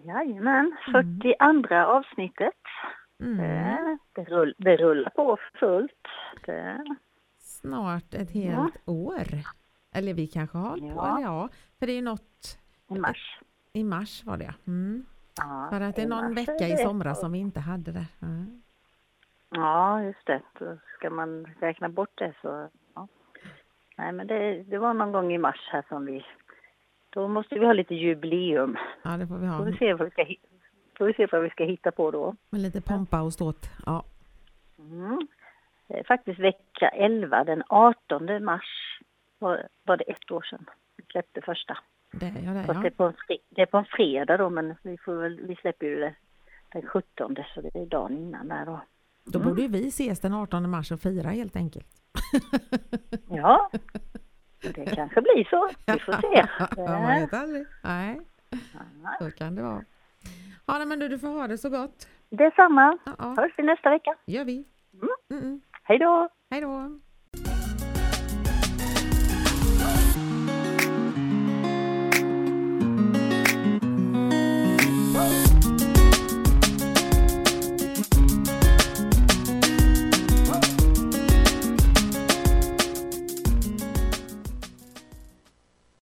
Jajamän, 0.04 0.78
Mm. 0.88 1.20
42 1.20 1.76
avsnittet. 1.76 2.54
Mm. 3.20 3.38
Det, 3.38 3.98
det, 4.14 4.24
rull, 4.24 4.56
det 4.58 4.78
rullar 4.78 5.10
på 5.10 5.38
fullt. 5.60 5.92
Det, 6.46 6.84
Snart 7.38 8.14
ett 8.14 8.32
helt 8.32 8.78
år. 8.86 9.24
Eller 9.92 10.14
vi 10.14 10.28
kanske 10.28 10.58
har 10.58 10.70
hållit 10.70 10.84
på. 10.94 11.00
Ja. 11.00 11.16
Eller 11.18 11.26
ja, 11.28 11.50
för 11.80 11.86
det 11.88 11.92
är 11.92 11.96
ju 11.96 12.02
något 12.02 12.60
I 12.90 13.00
mars. 13.00 13.40
i 13.74 13.84
mars 13.84 14.24
var 14.26 14.38
det. 14.38 14.54
Mm. 14.68 15.06
Ja, 15.38 15.68
För 15.72 15.82
att 15.82 15.96
det 15.96 16.02
är 16.02 16.08
någon 16.08 16.34
vecka 16.34 16.68
i 16.68 16.78
somras 16.78 17.20
som 17.20 17.32
vi 17.32 17.40
inte 17.40 17.60
hade 17.60 17.92
det. 17.92 18.06
Ja. 18.20 18.28
Ja, 19.50 20.04
just 20.04 20.26
det. 20.26 20.42
Då 20.60 20.78
ska 20.98 21.10
man 21.10 21.46
räkna 21.60 21.90
bort 21.90 22.12
det 22.16 22.34
så... 22.42 22.70
Ja. 22.96 23.08
Nej, 23.98 24.12
men 24.12 24.28
det, 24.28 24.64
det 24.64 24.78
var 24.78 24.94
någon 24.94 25.12
gång 25.12 25.34
i 25.34 25.38
mars 25.38 25.70
här 25.72 25.84
som 25.90 26.06
vi... 26.06 26.26
Då 27.10 27.28
måste 27.28 27.60
vi 27.60 27.66
ha 27.66 27.74
lite 27.74 27.96
jubileum. 27.96 28.78
ja 29.04 29.10
det 29.18 29.28
får 29.28 29.36
vi 29.38 29.48
Får 29.48 29.54
ha. 29.54 29.64
vi 29.64 29.78
se 29.78 29.94
vad 29.94 30.06
vi 30.06 30.12
ska, 30.12 30.26
får 30.98 31.06
vi 31.06 31.14
se 31.14 31.28
vad 31.32 31.42
vi 31.42 31.50
ska 31.50 31.64
hitta 31.64 31.92
på 31.92 32.12
då. 32.12 32.36
Med 32.50 32.62
lite 32.62 32.82
pompa 32.82 33.22
och 33.22 33.34
ståt. 33.34 33.70
Ja. 33.86 34.04
Mm. 34.80 35.28
Är 35.88 36.04
faktiskt 36.04 36.40
vecka 36.40 36.90
11, 36.90 37.44
den 37.44 37.64
18 37.70 38.44
mars 38.44 39.00
var, 39.40 39.68
var 39.84 39.98
det 39.98 40.04
ett 40.04 40.32
år 40.32 40.42
sedan 40.42 40.66
vi 40.98 41.04
släppte 41.04 41.42
första. 41.42 41.78
Det, 42.12 42.26
ja, 42.46 42.52
det, 42.52 42.64
Fast 42.64 42.82
det, 42.82 42.86
ja. 42.86 42.86
är 42.86 42.90
på 42.90 43.04
en 43.04 43.14
det 43.50 43.62
är 43.62 43.66
på 43.66 43.78
en 43.78 43.86
fredag 43.86 44.38
då, 44.38 44.50
men 44.50 44.76
vi, 44.84 44.98
får 44.98 45.16
väl, 45.16 45.40
vi 45.48 45.56
släpper 45.56 45.86
ju 45.86 46.00
det 46.00 46.16
den 46.72 46.88
17 46.88 47.36
så 47.54 47.62
det 47.62 47.76
är 47.80 47.86
dagen 47.86 48.18
innan 48.18 48.48
där 48.48 48.66
då. 48.66 48.82
Då 49.26 49.40
borde 49.40 49.62
ju 49.62 49.68
vi 49.68 49.88
ses 49.88 50.20
den 50.20 50.34
18 50.34 50.70
mars 50.70 50.92
och 50.92 51.00
fira 51.00 51.30
helt 51.30 51.56
enkelt. 51.56 51.88
Ja, 53.30 53.70
det 54.62 54.96
kanske 54.96 55.22
blir 55.22 55.44
så. 55.50 55.70
Vi 55.86 56.00
får 56.00 56.14
se. 56.14 56.48
ja, 56.78 57.00
man 57.00 57.22
vet 57.22 57.34
aldrig. 57.34 57.66
Nej, 57.84 58.20
så 59.20 59.32
kan 59.32 59.56
det 59.56 59.62
vara. 59.62 59.84
Ja, 60.66 60.78
nej, 60.78 60.88
men 60.88 61.00
du, 61.00 61.08
du 61.08 61.20
får 61.20 61.28
ha 61.28 61.48
det 61.48 61.58
så 61.58 61.70
gott. 61.70 62.08
Detsamma. 62.30 62.98
Ja, 63.06 63.16
ja. 63.18 63.36
Hörs 63.38 63.54
vi 63.58 63.64
nästa 63.64 63.90
vecka. 63.90 64.16
gör 64.26 64.46
vi. 64.46 64.66
Mm. 64.94 65.10
Mm 65.32 65.44
-mm. 65.44 65.62
Hej 65.84 66.00
då! 66.00 66.30
Hej 66.50 66.62
då. 66.62 67.00